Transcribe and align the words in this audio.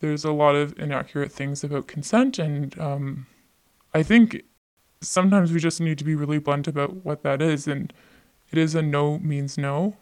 there's 0.00 0.24
a 0.24 0.32
lot 0.32 0.54
of 0.54 0.78
inaccurate 0.78 1.32
things 1.32 1.64
about 1.64 1.88
consent, 1.88 2.38
and 2.38 2.78
um, 2.78 3.26
I 3.94 4.02
think 4.02 4.44
sometimes 5.00 5.52
we 5.52 5.60
just 5.60 5.80
need 5.80 5.98
to 5.98 6.04
be 6.04 6.14
really 6.14 6.38
blunt 6.38 6.68
about 6.68 7.04
what 7.04 7.22
that 7.22 7.42
is, 7.42 7.66
and 7.66 7.92
it 8.50 8.58
is 8.58 8.74
a 8.74 8.82
no 8.82 9.18
means 9.18 9.58
no. 9.58 9.96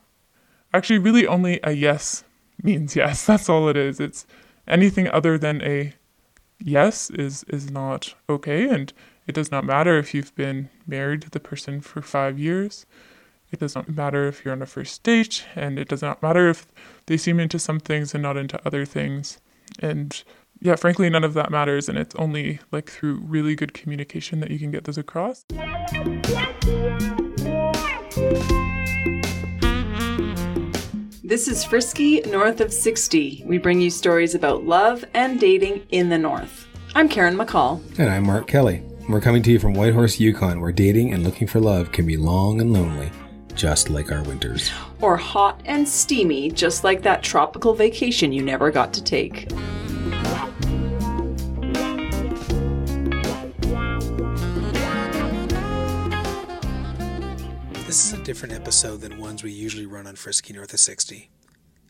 Actually, 0.74 0.98
really, 0.98 1.26
only 1.26 1.60
a 1.64 1.72
yes 1.72 2.24
means 2.62 2.96
yes. 2.96 3.24
That's 3.26 3.48
all 3.48 3.68
it 3.68 3.76
is. 3.76 4.00
It's 4.00 4.26
anything 4.66 5.08
other 5.08 5.38
than 5.38 5.62
a 5.62 5.94
yes 6.58 7.10
is 7.10 7.44
is 7.44 7.70
not 7.70 8.14
okay, 8.28 8.68
and 8.68 8.92
it 9.26 9.34
does 9.34 9.50
not 9.50 9.64
matter 9.64 9.98
if 9.98 10.14
you've 10.14 10.34
been 10.34 10.70
married 10.86 11.22
to 11.22 11.30
the 11.30 11.40
person 11.40 11.80
for 11.80 12.02
five 12.02 12.38
years. 12.38 12.86
It 13.52 13.60
does 13.60 13.74
not 13.74 13.88
matter 13.88 14.26
if 14.26 14.44
you're 14.44 14.52
on 14.52 14.62
a 14.62 14.66
first 14.66 15.02
date, 15.02 15.44
and 15.54 15.78
it 15.78 15.88
does 15.88 16.02
not 16.02 16.22
matter 16.22 16.48
if 16.48 16.66
they 17.06 17.16
seem 17.16 17.38
into 17.40 17.58
some 17.58 17.80
things 17.80 18.12
and 18.12 18.22
not 18.22 18.36
into 18.36 18.60
other 18.66 18.84
things. 18.84 19.38
And 19.80 20.22
yeah, 20.60 20.76
frankly, 20.76 21.08
none 21.10 21.24
of 21.24 21.34
that 21.34 21.50
matters, 21.50 21.88
and 21.88 21.98
it's 21.98 22.14
only 22.16 22.60
like 22.72 22.90
through 22.90 23.20
really 23.24 23.54
good 23.54 23.74
communication 23.74 24.40
that 24.40 24.50
you 24.50 24.58
can 24.58 24.70
get 24.70 24.84
those 24.84 24.98
across. 24.98 25.44
This 31.22 31.48
is 31.48 31.64
Frisky 31.64 32.20
North 32.20 32.60
of 32.60 32.72
60. 32.72 33.42
We 33.46 33.58
bring 33.58 33.80
you 33.80 33.90
stories 33.90 34.34
about 34.34 34.64
love 34.64 35.04
and 35.12 35.40
dating 35.40 35.84
in 35.90 36.08
the 36.08 36.18
North. 36.18 36.66
I'm 36.94 37.08
Karen 37.08 37.36
McCall. 37.36 37.82
And 37.98 38.08
I'm 38.08 38.24
Mark 38.24 38.46
Kelly. 38.46 38.82
We're 39.08 39.20
coming 39.20 39.42
to 39.42 39.52
you 39.52 39.58
from 39.58 39.74
Whitehorse, 39.74 40.18
Yukon, 40.18 40.60
where 40.60 40.72
dating 40.72 41.12
and 41.12 41.22
looking 41.22 41.46
for 41.46 41.60
love 41.60 41.92
can 41.92 42.06
be 42.06 42.16
long 42.16 42.60
and 42.60 42.72
lonely, 42.72 43.10
just 43.56 43.90
like 43.90 44.12
our 44.12 44.22
winters. 44.22 44.70
Or 45.00 45.16
hot 45.16 45.60
and 45.64 45.88
steamy, 45.88 46.50
just 46.50 46.84
like 46.84 47.02
that 47.02 47.22
tropical 47.22 47.74
vacation 47.74 48.32
you 48.32 48.42
never 48.42 48.70
got 48.70 48.92
to 48.94 49.02
take. 49.02 49.48
This 57.86 58.12
is 58.12 58.12
a 58.12 58.22
different 58.24 58.54
episode 58.54 59.00
than 59.00 59.18
ones 59.18 59.42
we 59.42 59.52
usually 59.52 59.86
run 59.86 60.06
on 60.06 60.16
Frisky 60.16 60.52
North 60.52 60.74
of 60.74 60.80
60. 60.80 61.30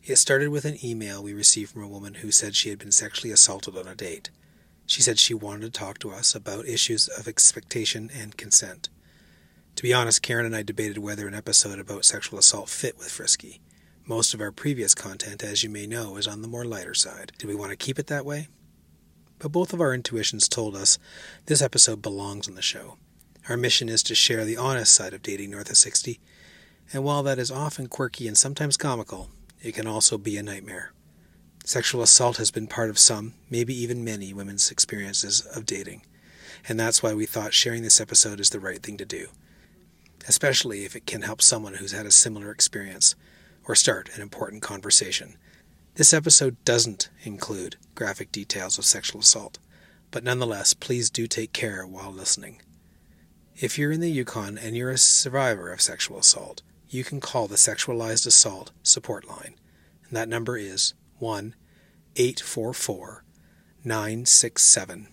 It 0.03 0.15
started 0.15 0.49
with 0.49 0.63
an 0.63 0.77
email 0.81 1.21
we 1.21 1.33
received 1.33 1.71
from 1.71 1.83
a 1.83 1.87
woman 1.87 2.13
who 2.15 2.31
said 2.31 2.55
she 2.55 2.69
had 2.69 2.79
been 2.79 2.93
sexually 2.93 3.33
assaulted 3.33 3.77
on 3.77 3.87
a 3.87 3.95
date. 3.95 4.29
She 4.85 5.01
said 5.01 5.19
she 5.19 5.33
wanted 5.33 5.73
to 5.73 5.79
talk 5.79 5.99
to 5.99 6.11
us 6.11 6.33
about 6.33 6.65
issues 6.65 7.09
of 7.09 7.27
expectation 7.27 8.09
and 8.13 8.37
consent. 8.37 8.87
To 9.77 9.83
be 9.83 9.93
honest, 9.93 10.23
Karen 10.23 10.47
and 10.47 10.55
I 10.55 10.63
debated 10.63 10.97
whether 10.97 11.27
an 11.27 11.35
episode 11.35 11.77
about 11.77 12.03
sexual 12.03 12.39
assault 12.39 12.67
fit 12.67 12.97
with 12.97 13.11
Frisky. 13.11 13.61
Most 14.07 14.33
of 14.33 14.41
our 14.41 14.51
previous 14.51 14.95
content, 14.95 15.43
as 15.43 15.61
you 15.61 15.69
may 15.69 15.85
know, 15.85 16.17
is 16.17 16.25
on 16.25 16.41
the 16.41 16.47
more 16.47 16.65
lighter 16.65 16.95
side. 16.95 17.31
Do 17.37 17.47
we 17.47 17.53
want 17.53 17.69
to 17.69 17.77
keep 17.77 17.99
it 17.99 18.07
that 18.07 18.25
way? 18.25 18.47
But 19.37 19.51
both 19.51 19.73
of 19.73 19.79
our 19.79 19.93
intuitions 19.93 20.49
told 20.49 20.75
us 20.75 20.97
this 21.45 21.61
episode 21.61 22.01
belongs 22.01 22.47
on 22.47 22.55
the 22.55 22.61
show. 22.63 22.97
Our 23.49 23.55
mission 23.55 23.87
is 23.87 24.01
to 24.03 24.15
share 24.15 24.45
the 24.45 24.57
honest 24.57 24.95
side 24.95 25.13
of 25.13 25.21
dating 25.21 25.51
north 25.51 25.69
of 25.69 25.77
60, 25.77 26.19
and 26.91 27.03
while 27.03 27.21
that 27.21 27.37
is 27.37 27.51
often 27.51 27.85
quirky 27.85 28.27
and 28.27 28.35
sometimes 28.35 28.77
comical, 28.77 29.29
it 29.61 29.75
can 29.75 29.85
also 29.85 30.17
be 30.17 30.37
a 30.37 30.43
nightmare. 30.43 30.91
Sexual 31.65 32.01
assault 32.01 32.37
has 32.37 32.49
been 32.49 32.65
part 32.65 32.89
of 32.89 32.97
some, 32.97 33.35
maybe 33.47 33.79
even 33.79 34.03
many, 34.03 34.33
women's 34.33 34.71
experiences 34.71 35.45
of 35.55 35.67
dating, 35.67 36.01
and 36.67 36.79
that's 36.79 37.03
why 37.03 37.13
we 37.13 37.27
thought 37.27 37.53
sharing 37.53 37.83
this 37.83 38.01
episode 38.01 38.39
is 38.39 38.49
the 38.49 38.59
right 38.59 38.81
thing 38.81 38.97
to 38.97 39.05
do, 39.05 39.27
especially 40.27 40.83
if 40.83 40.95
it 40.95 41.05
can 41.05 41.21
help 41.21 41.41
someone 41.41 41.75
who's 41.75 41.93
had 41.93 42.05
a 42.05 42.11
similar 42.11 42.51
experience 42.51 43.15
or 43.65 43.75
start 43.75 44.09
an 44.15 44.21
important 44.21 44.61
conversation. 44.61 45.37
This 45.95 46.13
episode 46.13 46.63
doesn't 46.63 47.09
include 47.23 47.77
graphic 47.95 48.31
details 48.31 48.77
of 48.77 48.85
sexual 48.85 49.21
assault, 49.21 49.57
but 50.11 50.23
nonetheless, 50.23 50.73
please 50.73 51.09
do 51.09 51.27
take 51.27 51.53
care 51.53 51.85
while 51.87 52.11
listening. 52.11 52.61
If 53.55 53.77
you're 53.77 53.91
in 53.91 54.01
the 54.01 54.11
Yukon 54.11 54.57
and 54.57 54.77
you're 54.77 54.91
a 54.91 54.97
survivor 54.97 55.71
of 55.71 55.81
sexual 55.81 56.19
assault, 56.19 56.61
you 56.89 57.03
can 57.03 57.19
call 57.19 57.47
the 57.47 57.55
Sexualized 57.55 58.27
Assault 58.27 58.71
Support 58.83 59.27
Line, 59.27 59.55
and 60.07 60.15
that 60.15 60.29
number 60.29 60.57
is 60.57 60.93
1 61.17 61.55
844 62.15 63.23
967 63.83 65.07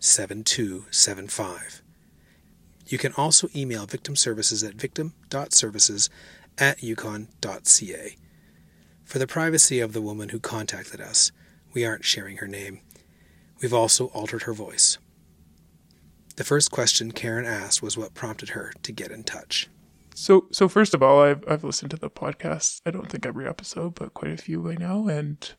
7275. 0.00 1.82
You 2.88 2.96
can 2.96 3.12
also 3.14 3.48
email 3.54 3.84
victim 3.84 4.16
services 4.16 4.64
at 4.64 4.74
victim.services 4.74 6.08
at 6.56 6.82
yukon.ca. 6.82 8.16
For 9.04 9.18
the 9.18 9.26
privacy 9.26 9.80
of 9.80 9.92
the 9.92 10.02
woman 10.02 10.30
who 10.30 10.40
contacted 10.40 11.00
us, 11.00 11.30
we 11.74 11.84
aren't 11.84 12.04
sharing 12.04 12.38
her 12.38 12.48
name. 12.48 12.80
We've 13.60 13.74
also 13.74 14.06
altered 14.06 14.42
her 14.42 14.54
voice. 14.54 14.98
The 16.36 16.44
first 16.44 16.70
question 16.70 17.12
Karen 17.12 17.44
asked 17.44 17.82
was 17.82 17.98
what 17.98 18.14
prompted 18.14 18.50
her 18.50 18.72
to 18.82 18.92
get 18.92 19.10
in 19.10 19.22
touch. 19.22 19.68
So, 20.14 20.46
so 20.50 20.68
first 20.68 20.94
of 20.94 21.02
all, 21.02 21.20
I've 21.20 21.44
I've 21.46 21.64
listened 21.64 21.90
to 21.92 21.96
the 21.96 22.10
podcast. 22.10 22.80
I 22.86 22.90
don't 22.90 23.08
think 23.08 23.26
every 23.26 23.46
episode, 23.46 23.94
but 23.94 24.14
quite 24.14 24.32
a 24.32 24.36
few 24.36 24.60
by 24.60 24.74
now, 24.74 25.06
and 25.06 25.54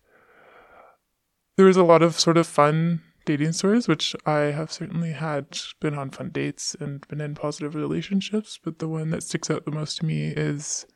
there 1.57 1.65
was 1.65 1.77
a 1.77 1.83
lot 1.83 2.01
of 2.01 2.19
sort 2.19 2.37
of 2.37 2.47
fun 2.47 3.01
dating 3.29 3.53
stories, 3.53 3.87
which 3.87 4.15
I 4.25 4.51
have 4.57 4.71
certainly 4.71 5.11
had. 5.11 5.59
Been 5.79 5.93
on 5.93 6.09
fun 6.09 6.31
dates 6.31 6.75
and 6.79 7.07
been 7.09 7.21
in 7.21 7.35
positive 7.35 7.75
relationships, 7.75 8.59
but 8.63 8.79
the 8.79 8.87
one 8.87 9.11
that 9.11 9.21
sticks 9.21 9.51
out 9.51 9.65
the 9.65 9.71
most 9.71 9.97
to 9.97 10.05
me 10.05 10.29
is 10.29 10.87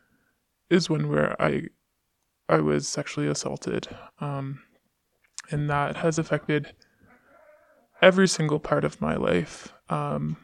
is 0.67 0.89
one 0.89 1.09
where 1.09 1.39
I 1.39 1.67
I 2.49 2.59
was 2.59 2.87
sexually 2.87 3.27
assaulted, 3.27 3.87
um, 4.19 4.63
and 5.51 5.69
that 5.69 5.97
has 5.97 6.17
affected 6.17 6.73
every 8.01 8.27
single 8.27 8.59
part 8.59 8.83
of 8.83 8.99
my 8.99 9.15
life. 9.15 9.71
Um, 9.89 10.37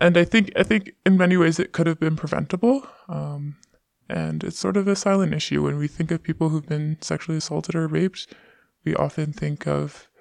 and 0.00 0.16
I 0.16 0.22
think 0.22 0.52
I 0.54 0.62
think 0.62 0.92
in 1.04 1.16
many 1.16 1.36
ways 1.36 1.58
it 1.58 1.72
could 1.72 1.88
have 1.88 1.98
been 1.98 2.14
preventable. 2.14 2.86
Um, 3.08 3.56
and 4.08 4.44
it's 4.44 4.60
sort 4.60 4.76
of 4.76 4.86
a 4.86 4.94
silent 4.94 5.34
issue 5.34 5.64
when 5.64 5.76
we 5.76 5.88
think 5.88 6.12
of 6.12 6.22
people 6.22 6.50
who've 6.50 6.68
been 6.68 6.98
sexually 7.00 7.38
assaulted 7.38 7.74
or 7.74 7.88
raped. 7.88 8.32
We 8.84 8.94
often 8.94 9.32
think 9.32 9.66
of 9.66 10.06
of 10.06 10.11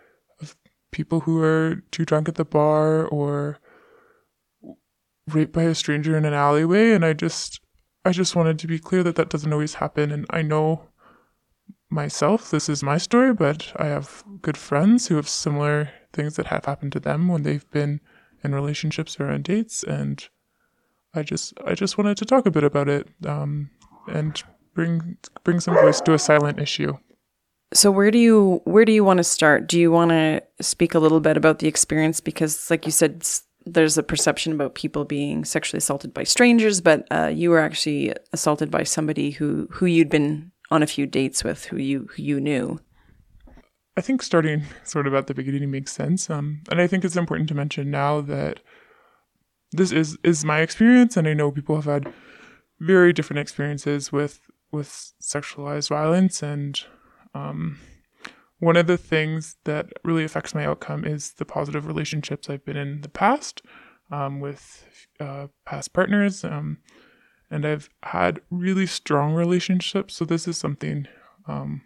people 0.91 1.22
who 1.22 1.41
are 1.41 1.84
too 1.91 2.06
drunk 2.06 2.29
at 2.29 2.35
the 2.35 2.46
bar 2.46 3.06
or 3.06 3.59
raped 5.28 5.53
by 5.53 5.63
a 5.63 5.75
stranger 5.75 6.18
in 6.18 6.25
an 6.25 6.34
alleyway. 6.34 6.91
And 6.91 7.06
I 7.06 7.13
just 7.13 7.59
I 8.03 8.12
just 8.12 8.35
wanted 8.35 8.59
to 8.59 8.68
be 8.68 8.79
clear 8.79 9.03
that 9.03 9.16
that 9.16 9.29
doesn't 9.29 9.53
always 9.53 9.75
happen. 9.75 10.12
And 10.12 10.25
I 10.29 10.41
know 10.41 10.90
myself 11.90 12.52
this 12.52 12.69
is 12.69 12.84
my 12.84 12.97
story, 12.97 13.34
but 13.34 13.72
I 13.75 13.85
have 13.85 14.24
good 14.41 14.57
friends 14.57 15.07
who 15.07 15.16
have 15.16 15.29
similar 15.29 15.90
things 16.13 16.35
that 16.35 16.47
have 16.47 16.66
happened 16.66 16.91
to 16.94 17.00
them 17.00 17.28
when 17.28 17.44
they've 17.44 17.69
been 17.72 18.02
in 18.44 18.56
relationships 18.56 19.19
or 19.19 19.29
on 19.29 19.44
dates 19.44 19.84
and 19.84 20.28
I 21.13 21.23
just 21.23 21.53
I 21.66 21.73
just 21.73 21.97
wanted 21.97 22.18
to 22.18 22.25
talk 22.25 22.46
a 22.46 22.52
bit 22.52 22.63
about 22.63 22.88
it 22.88 23.08
um, 23.25 23.69
and 24.08 24.41
bring 24.73 25.18
bring 25.44 25.59
some 25.59 25.75
voice 25.75 26.00
to 26.02 26.13
a 26.13 26.19
silent 26.19 26.59
issue. 26.59 26.94
So 27.74 27.90
where 27.90 28.12
do 28.12 28.18
you 28.18 28.62
where 28.66 28.86
do 28.86 28.92
you 28.92 29.04
want 29.04 29.18
to 29.18 29.24
start? 29.24 29.68
Do 29.68 29.80
you 29.80 29.92
want 29.92 30.12
to 30.12 30.42
speak 30.59 30.94
a 30.94 31.00
little 31.00 31.22
bit 31.22 31.38
about 31.38 31.59
the 31.59 31.68
experience 31.68 32.20
because 32.20 32.70
like 32.70 32.86
you 32.86 32.92
said 32.92 33.26
there's 33.66 33.98
a 33.98 34.04
perception 34.04 34.54
about 34.54 34.76
people 34.76 35.06
being 35.06 35.46
sexually 35.46 35.78
assaulted 35.78 36.14
by 36.14 36.24
strangers, 36.24 36.82
but 36.82 37.08
uh, 37.12 37.32
you 37.34 37.50
were 37.50 37.59
actually 37.59 38.14
assaulted 38.34 38.72
by 38.72 38.84
somebody 38.84 39.32
who 39.32 39.68
who 39.72 39.86
you'd 39.86 40.09
been 40.09 40.52
on 40.70 40.82
a 40.82 40.88
few 40.88 41.06
dates 41.06 41.44
with, 41.44 41.66
who 41.66 41.78
you 41.78 42.08
who 42.16 42.24
you 42.24 42.40
knew. 42.40 42.80
I 43.98 44.02
think 44.02 44.24
starting 44.24 44.64
sort 44.84 45.06
of 45.06 45.14
at 45.14 45.28
the 45.28 45.34
beginning 45.34 45.70
makes 45.70 45.92
sense. 45.92 46.30
Um, 46.30 46.62
and 46.72 46.82
I 46.82 46.88
think 46.88 47.03
it's 47.03 47.18
important 47.18 47.50
to 47.50 47.56
mention 47.56 47.92
now 47.92 48.22
that 48.22 48.62
this 49.72 49.92
is 49.92 50.18
is 50.24 50.44
my 50.44 50.59
experience, 50.62 51.18
and 51.18 51.28
I 51.28 51.34
know 51.34 51.52
people 51.52 51.76
have 51.76 51.86
had 51.86 52.12
very 52.80 53.14
different 53.14 53.40
experiences 53.40 54.12
with 54.12 54.42
with 54.72 55.14
sexualized 55.22 55.90
violence. 55.90 56.42
And 56.42 56.80
um, 57.34 57.80
one 58.59 58.78
of 58.78 58.88
the 58.88 58.97
things 58.97 59.58
that 59.64 59.88
really 60.03 60.23
affects 60.23 60.53
my 60.53 60.66
outcome 60.66 61.03
is 61.06 61.34
the 61.34 61.46
positive 61.46 61.88
relationships 61.88 62.50
I've 62.50 62.66
been 62.66 62.78
in 62.78 63.02
the 63.02 63.09
past 63.09 63.61
um, 64.11 64.40
with 64.40 64.85
uh, 65.20 65.47
past 65.66 65.94
partners. 65.94 66.44
Um, 66.44 66.78
and 67.50 67.66
I've 67.66 67.90
had 68.03 68.40
really 68.50 68.85
strong 68.85 69.34
relationships. 69.34 70.16
So 70.16 70.26
this 70.26 70.47
is 70.47 70.58
something 70.58 71.08
um, 71.47 71.82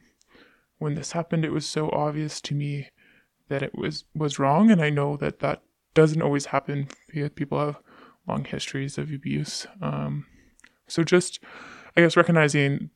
when 0.78 0.96
this 0.96 1.14
happened, 1.14 1.46
it 1.46 1.52
was 1.52 1.66
so 1.66 1.90
obvious 1.92 2.42
to 2.42 2.54
me 2.54 2.90
that 3.48 3.64
it 3.64 3.76
was 3.76 4.06
was 4.14 4.40
wrong, 4.40 4.72
and 4.72 4.82
I 4.82 4.90
know 4.90 5.18
that 5.18 5.40
that 5.40 5.62
doesn't 5.94 6.22
always 6.22 6.48
happen 6.48 6.88
because 7.08 7.30
people 7.30 7.60
have 7.60 7.78
long 8.28 8.44
histories 8.44 8.98
of 8.98 9.12
abuse. 9.12 9.66
Um, 9.82 10.26
so 10.88 11.04
just, 11.04 11.40
I 11.96 12.02
guess, 12.02 12.18
recognizing 12.18 12.90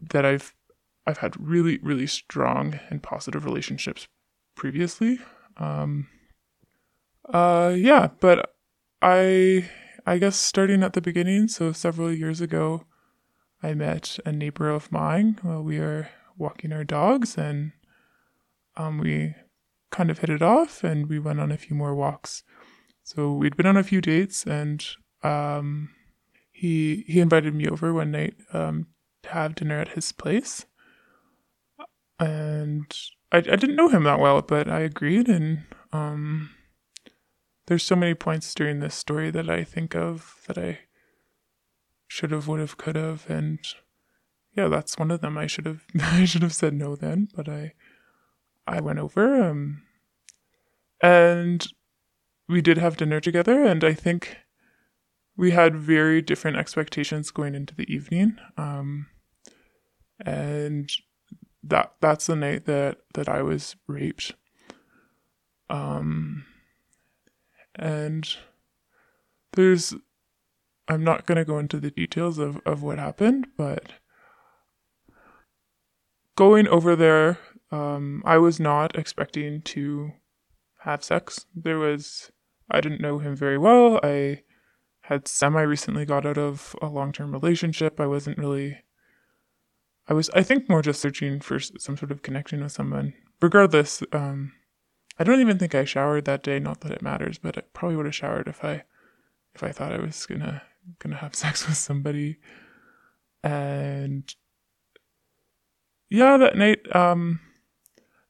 that 0.00 0.24
I've 0.24 0.54
I've 1.06 1.18
had 1.18 1.34
really 1.38 1.78
really 1.82 2.06
strong 2.06 2.80
and 2.90 3.02
positive 3.02 3.44
relationships 3.44 4.08
previously. 4.54 5.18
Um, 5.56 6.08
uh, 7.32 7.74
yeah, 7.76 8.08
but 8.20 8.54
I 9.02 9.68
I 10.06 10.18
guess 10.18 10.36
starting 10.36 10.82
at 10.82 10.92
the 10.92 11.00
beginning, 11.00 11.48
so 11.48 11.72
several 11.72 12.12
years 12.12 12.40
ago, 12.40 12.84
I 13.62 13.74
met 13.74 14.18
a 14.24 14.32
neighbor 14.32 14.70
of 14.70 14.92
mine 14.92 15.38
while 15.42 15.62
we 15.62 15.80
were 15.80 16.08
walking 16.38 16.72
our 16.72 16.84
dogs 16.84 17.36
and 17.36 17.72
um, 18.76 18.98
we 18.98 19.34
kind 19.90 20.10
of 20.10 20.18
hit 20.18 20.30
it 20.30 20.42
off 20.42 20.84
and 20.84 21.08
we 21.08 21.18
went 21.18 21.40
on 21.40 21.50
a 21.50 21.56
few 21.56 21.74
more 21.74 21.94
walks. 21.94 22.44
So 23.02 23.32
we'd 23.32 23.56
been 23.56 23.66
on 23.66 23.76
a 23.76 23.82
few 23.82 24.00
dates 24.00 24.44
and 24.44 24.84
um, 25.22 25.90
he 26.52 27.04
he 27.06 27.20
invited 27.20 27.54
me 27.54 27.68
over 27.68 27.92
one 27.92 28.10
night 28.10 28.34
um, 28.52 28.86
to 29.22 29.30
have 29.30 29.54
dinner 29.54 29.80
at 29.80 29.88
his 29.88 30.12
place. 30.12 30.66
And 32.18 32.86
I, 33.32 33.38
I 33.38 33.40
didn't 33.40 33.76
know 33.76 33.88
him 33.88 34.04
that 34.04 34.20
well, 34.20 34.40
but 34.42 34.68
I 34.68 34.80
agreed. 34.80 35.28
And 35.28 35.64
um, 35.92 36.50
there's 37.66 37.82
so 37.82 37.96
many 37.96 38.14
points 38.14 38.54
during 38.54 38.80
this 38.80 38.94
story 38.94 39.30
that 39.30 39.50
I 39.50 39.64
think 39.64 39.94
of 39.94 40.42
that 40.46 40.58
I 40.58 40.80
should 42.08 42.30
have, 42.30 42.48
would 42.48 42.60
have, 42.60 42.76
could 42.76 42.96
have, 42.96 43.28
and 43.28 43.58
yeah, 44.56 44.68
that's 44.68 44.98
one 44.98 45.10
of 45.10 45.20
them. 45.20 45.36
I 45.36 45.46
should 45.46 45.66
have 45.66 45.84
I 46.00 46.24
should 46.24 46.42
have 46.42 46.54
said 46.54 46.72
no 46.72 46.96
then, 46.96 47.28
but 47.36 47.48
I 47.48 47.74
I 48.66 48.80
went 48.80 48.98
over 48.98 49.42
um 49.42 49.82
and 51.02 51.66
we 52.48 52.62
did 52.62 52.78
have 52.78 52.96
dinner 52.96 53.20
together 53.20 53.62
and 53.62 53.84
I 53.84 53.92
think 53.92 54.38
we 55.36 55.50
had 55.50 55.76
very 55.76 56.22
different 56.22 56.56
expectations 56.56 57.30
going 57.30 57.54
into 57.54 57.74
the 57.74 57.92
evening. 57.92 58.38
Um 58.56 59.06
and 60.24 60.90
that 61.68 61.94
that's 62.00 62.26
the 62.26 62.36
night 62.36 62.64
that 62.66 62.98
that 63.14 63.28
I 63.28 63.42
was 63.42 63.76
raped. 63.86 64.34
Um 65.68 66.44
and 67.74 68.36
there's 69.52 69.94
I'm 70.88 71.02
not 71.02 71.26
going 71.26 71.36
to 71.36 71.44
go 71.44 71.58
into 71.58 71.80
the 71.80 71.90
details 71.90 72.38
of, 72.38 72.60
of 72.64 72.82
what 72.82 72.98
happened, 72.98 73.48
but 73.56 73.92
going 76.36 76.68
over 76.68 76.94
there, 76.94 77.38
um, 77.72 78.22
I 78.24 78.38
was 78.38 78.60
not 78.60 78.96
expecting 78.96 79.62
to 79.62 80.12
have 80.80 81.02
sex. 81.02 81.46
There 81.54 81.78
was, 81.78 82.30
I 82.70 82.80
didn't 82.80 83.00
know 83.00 83.18
him 83.18 83.34
very 83.34 83.58
well. 83.58 83.98
I 84.02 84.42
had 85.02 85.26
semi 85.26 85.62
recently 85.62 86.04
got 86.04 86.24
out 86.24 86.38
of 86.38 86.76
a 86.80 86.86
long 86.86 87.12
term 87.12 87.32
relationship. 87.32 88.00
I 88.00 88.06
wasn't 88.06 88.38
really, 88.38 88.78
I 90.08 90.14
was, 90.14 90.30
I 90.30 90.42
think, 90.42 90.68
more 90.68 90.82
just 90.82 91.00
searching 91.00 91.40
for 91.40 91.58
some 91.58 91.96
sort 91.96 92.12
of 92.12 92.22
connection 92.22 92.62
with 92.62 92.72
someone. 92.72 93.14
Regardless, 93.42 94.02
um, 94.12 94.52
I 95.18 95.24
don't 95.24 95.40
even 95.40 95.58
think 95.58 95.74
I 95.74 95.84
showered 95.84 96.24
that 96.26 96.42
day. 96.42 96.58
Not 96.58 96.80
that 96.80 96.92
it 96.92 97.02
matters, 97.02 97.38
but 97.38 97.58
I 97.58 97.62
probably 97.72 97.96
would 97.96 98.06
have 98.06 98.14
showered 98.14 98.48
if 98.48 98.64
I, 98.64 98.84
if 99.54 99.62
I 99.62 99.72
thought 99.72 99.92
I 99.92 99.98
was 99.98 100.24
gonna 100.26 100.62
gonna 101.00 101.16
have 101.16 101.34
sex 101.42 101.66
with 101.66 101.76
somebody. 101.76 102.38
And 103.42 104.32
yeah, 106.08 106.36
that 106.36 106.56
night, 106.56 106.94
um, 106.94 107.40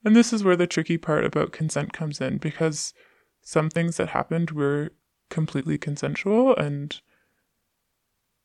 and 0.05 0.17
this 0.17 0.33
is 0.33 0.45
where 0.45 0.57
the 0.57 0.67
tricky 0.67 0.99
part 0.99 1.25
about 1.25 1.53
consent 1.53 1.93
comes 1.93 2.21
in 2.21 2.39
because 2.39 2.95
some 3.43 3.69
things 3.71 3.97
that 3.97 4.09
happened 4.09 4.51
were 4.51 4.93
completely 5.31 5.79
consensual 5.79 6.55
and 6.57 7.01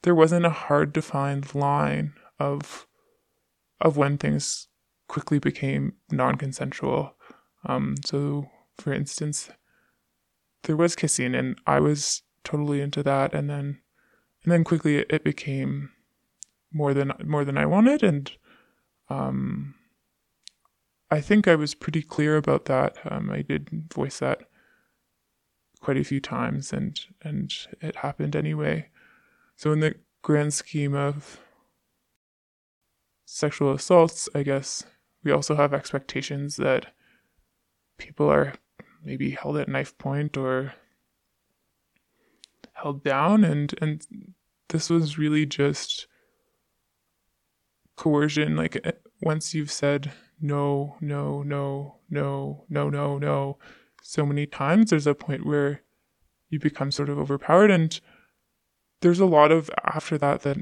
there 0.04 0.16
wasn't 0.16 0.46
a 0.46 0.50
hard 0.50 0.92
defined 0.92 1.54
line 1.54 2.14
of 2.40 2.88
of 3.82 3.98
when 3.98 4.18
things 4.18 4.68
quickly 5.08 5.40
became 5.40 5.94
non-consensual 6.12 7.16
um, 7.66 7.96
so 8.06 8.50
for 8.78 8.94
instance 8.94 9.50
there 10.64 10.78
was 10.78 10.96
kissing 10.96 11.36
and 11.36 11.60
i 11.68 11.80
was 11.80 12.22
totally 12.44 12.82
into 12.82 13.04
that 13.04 13.34
and 13.34 13.50
then 13.50 13.80
and 14.44 14.52
then 14.52 14.64
quickly 14.64 14.98
it, 14.98 15.08
it 15.10 15.24
became 15.24 15.92
more 16.74 16.94
than 16.94 17.12
more 17.26 17.44
than 17.44 17.58
i 17.58 17.66
wanted 17.66 18.04
and 18.04 18.32
um, 19.10 19.76
I 21.12 21.20
think 21.20 21.48
I 21.48 21.56
was 21.56 21.76
pretty 21.76 22.02
clear 22.02 22.38
about 22.38 22.66
that. 22.66 22.98
Um, 23.04 23.30
I 23.30 23.42
did 23.42 23.70
voice 23.94 24.20
that 24.20 24.44
quite 25.82 25.98
a 25.98 26.06
few 26.06 26.22
times, 26.22 26.72
and 26.72 26.98
and 27.22 27.54
it 27.82 27.98
happened 27.98 28.36
anyway. 28.36 28.88
So 29.58 29.74
in 29.74 29.82
the 29.82 29.96
grand 30.22 30.54
scheme 30.54 30.96
of 30.96 31.42
sexual 33.32 33.74
assaults, 33.74 34.28
I 34.36 34.44
guess. 34.44 34.84
We 35.24 35.32
also 35.32 35.56
have 35.56 35.74
expectations 35.74 36.58
that 36.58 36.88
people 37.98 38.30
are 38.30 38.54
maybe 39.04 39.32
held 39.32 39.58
at 39.58 39.70
knife 39.70 39.98
point 39.98 40.36
or 40.36 40.74
held 42.74 43.04
down, 43.04 43.44
and 43.44 43.74
and 43.82 44.06
this 44.70 44.90
was 44.90 45.18
really 45.18 45.46
just 45.46 46.08
coercion 47.96 48.56
like 48.56 48.80
eh, 48.84 48.92
once 49.22 49.54
you've 49.54 49.72
said 49.72 50.12
no 50.42 50.96
no 51.02 51.44
no 51.44 52.00
no 52.10 52.66
no 52.68 52.90
no 52.90 53.20
no 53.20 53.60
so 54.02 54.26
many 54.26 54.48
times 54.48 54.90
there's 54.90 55.06
a 55.06 55.14
point 55.14 55.46
where 55.46 55.82
you 56.50 56.58
become 56.58 56.90
sort 56.90 57.10
of 57.10 57.20
overpowered 57.20 57.70
and 57.70 58.00
there's 59.02 59.20
a 59.20 59.26
lot 59.26 59.52
of 59.52 59.70
after 59.86 60.18
that 60.18 60.42
that 60.42 60.58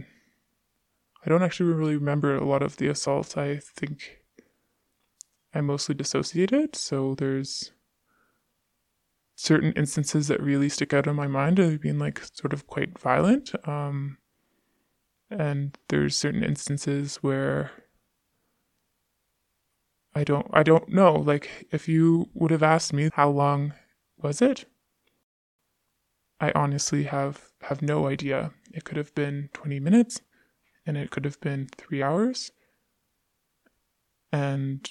i 1.25 1.29
don't 1.29 1.43
actually 1.43 1.71
really 1.71 1.95
remember 1.95 2.35
a 2.35 2.45
lot 2.45 2.61
of 2.61 2.77
the 2.77 2.87
assaults. 2.87 3.37
I 3.37 3.57
think 3.57 4.19
i 5.53 5.61
mostly 5.61 5.95
dissociated 5.95 6.75
so 6.75 7.15
there's 7.15 7.71
certain 9.35 9.71
instances 9.73 10.27
that 10.27 10.41
really 10.41 10.69
stick 10.69 10.93
out 10.93 11.07
in 11.07 11.15
my 11.15 11.27
mind 11.27 11.59
of 11.59 11.81
being 11.81 11.97
like 11.97 12.21
sort 12.33 12.53
of 12.53 12.67
quite 12.67 12.99
violent 12.99 13.51
um 13.67 14.17
and 15.29 15.77
there's 15.89 16.17
certain 16.17 16.43
instances 16.43 17.17
where 17.17 17.71
I 20.15 20.23
don't 20.23 20.47
I 20.51 20.63
don't 20.63 20.89
know 20.89 21.13
like 21.13 21.67
if 21.71 21.87
you 21.87 22.29
would 22.33 22.51
have 22.51 22.63
asked 22.63 22.93
me 22.93 23.09
how 23.13 23.29
long 23.29 23.73
was 24.17 24.41
it 24.41 24.65
I 26.41 26.51
honestly 26.55 27.03
have 27.03 27.49
have 27.61 27.81
no 27.81 28.07
idea. 28.07 28.51
It 28.73 28.85
could 28.85 28.97
have 28.97 29.13
been 29.13 29.49
20 29.53 29.79
minutes 29.79 30.21
and 30.89 30.97
it 30.97 31.11
could 31.11 31.23
have 31.23 31.39
been 31.39 31.69
3 31.77 32.01
hours. 32.01 32.51
And 34.33 34.89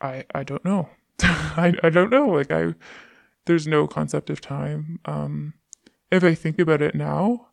I 0.00 0.24
I 0.34 0.42
don't 0.44 0.64
know. 0.64 0.90
I 1.22 1.74
I 1.82 1.88
don't 1.88 2.10
know. 2.10 2.28
Like 2.28 2.50
I 2.50 2.74
there's 3.46 3.66
no 3.66 3.86
concept 3.86 4.28
of 4.30 4.40
time. 4.42 5.00
Um 5.06 5.54
if 6.10 6.22
I 6.22 6.34
think 6.34 6.58
about 6.58 6.82
it 6.82 6.94
now 6.94 7.48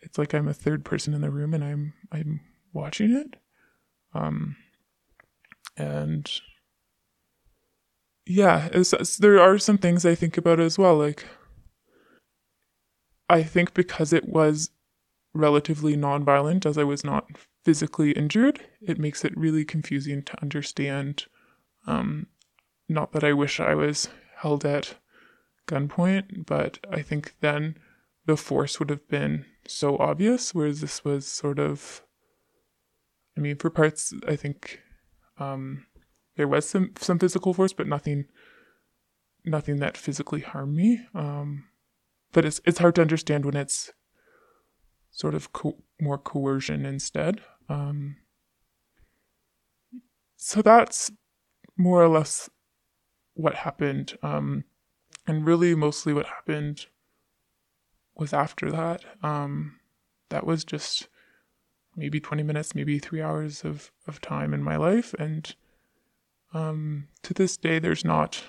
it's 0.00 0.18
like 0.18 0.34
I'm 0.34 0.48
a 0.48 0.54
third 0.54 0.84
person 0.84 1.12
in 1.12 1.20
the 1.20 1.30
room 1.30 1.52
and 1.52 1.62
I'm 1.62 1.92
I'm 2.10 2.40
watching 2.72 3.12
it. 3.12 3.36
Um 4.14 4.56
and 5.76 6.30
yeah, 8.24 8.68
it's, 8.72 8.92
it's, 8.92 9.18
there 9.18 9.38
are 9.38 9.58
some 9.58 9.78
things 9.78 10.04
I 10.04 10.14
think 10.14 10.36
about 10.38 10.58
as 10.58 10.78
well. 10.78 10.96
Like 10.96 11.26
I 13.28 13.42
think 13.42 13.74
because 13.74 14.12
it 14.12 14.28
was 14.28 14.70
relatively 15.36 15.96
non-violent 15.96 16.66
as 16.66 16.78
I 16.78 16.84
was 16.84 17.04
not 17.04 17.28
physically 17.64 18.12
injured, 18.12 18.60
it 18.80 18.98
makes 18.98 19.24
it 19.24 19.36
really 19.36 19.64
confusing 19.64 20.22
to 20.22 20.42
understand 20.42 21.26
um 21.86 22.26
not 22.88 23.12
that 23.12 23.24
I 23.24 23.32
wish 23.32 23.60
I 23.60 23.74
was 23.74 24.08
held 24.36 24.64
at 24.64 24.94
gunpoint, 25.66 26.46
but 26.46 26.78
I 26.90 27.02
think 27.02 27.34
then 27.40 27.76
the 28.26 28.36
force 28.36 28.78
would 28.78 28.90
have 28.90 29.08
been 29.08 29.44
so 29.66 29.96
obvious, 29.98 30.54
whereas 30.54 30.80
this 30.80 31.04
was 31.04 31.26
sort 31.26 31.58
of. 31.58 32.02
I 33.36 33.40
mean, 33.40 33.56
for 33.56 33.70
parts, 33.70 34.14
I 34.26 34.36
think 34.36 34.80
um, 35.38 35.86
there 36.36 36.48
was 36.48 36.68
some 36.68 36.92
some 36.98 37.18
physical 37.18 37.52
force, 37.52 37.72
but 37.72 37.86
nothing, 37.86 38.26
nothing 39.44 39.76
that 39.76 39.96
physically 39.96 40.40
harmed 40.40 40.74
me. 40.74 41.00
Um, 41.14 41.64
but 42.32 42.44
it's 42.44 42.60
it's 42.64 42.78
hard 42.78 42.94
to 42.96 43.02
understand 43.02 43.44
when 43.44 43.56
it's 43.56 43.92
sort 45.16 45.34
of 45.34 45.50
co- 45.54 45.82
more 45.98 46.18
coercion 46.18 46.84
instead. 46.84 47.40
Um, 47.70 48.16
so 50.36 50.60
that's 50.60 51.10
more 51.74 52.02
or 52.02 52.08
less 52.08 52.50
what 53.32 53.54
happened, 53.54 54.18
um, 54.22 54.64
and 55.26 55.46
really 55.46 55.74
mostly 55.74 56.12
what 56.12 56.26
happened 56.26 56.86
was 58.14 58.34
after 58.34 58.70
that. 58.70 59.04
Um, 59.22 59.80
that 60.28 60.44
was 60.46 60.64
just 60.64 61.08
maybe 61.96 62.20
20 62.20 62.42
minutes, 62.42 62.74
maybe 62.74 62.98
three 62.98 63.22
hours 63.22 63.64
of, 63.64 63.90
of 64.06 64.20
time 64.20 64.52
in 64.52 64.62
my 64.62 64.76
life. 64.76 65.14
And 65.18 65.54
um, 66.52 67.08
to 67.22 67.32
this 67.32 67.56
day, 67.56 67.78
there's 67.78 68.04
not, 68.04 68.44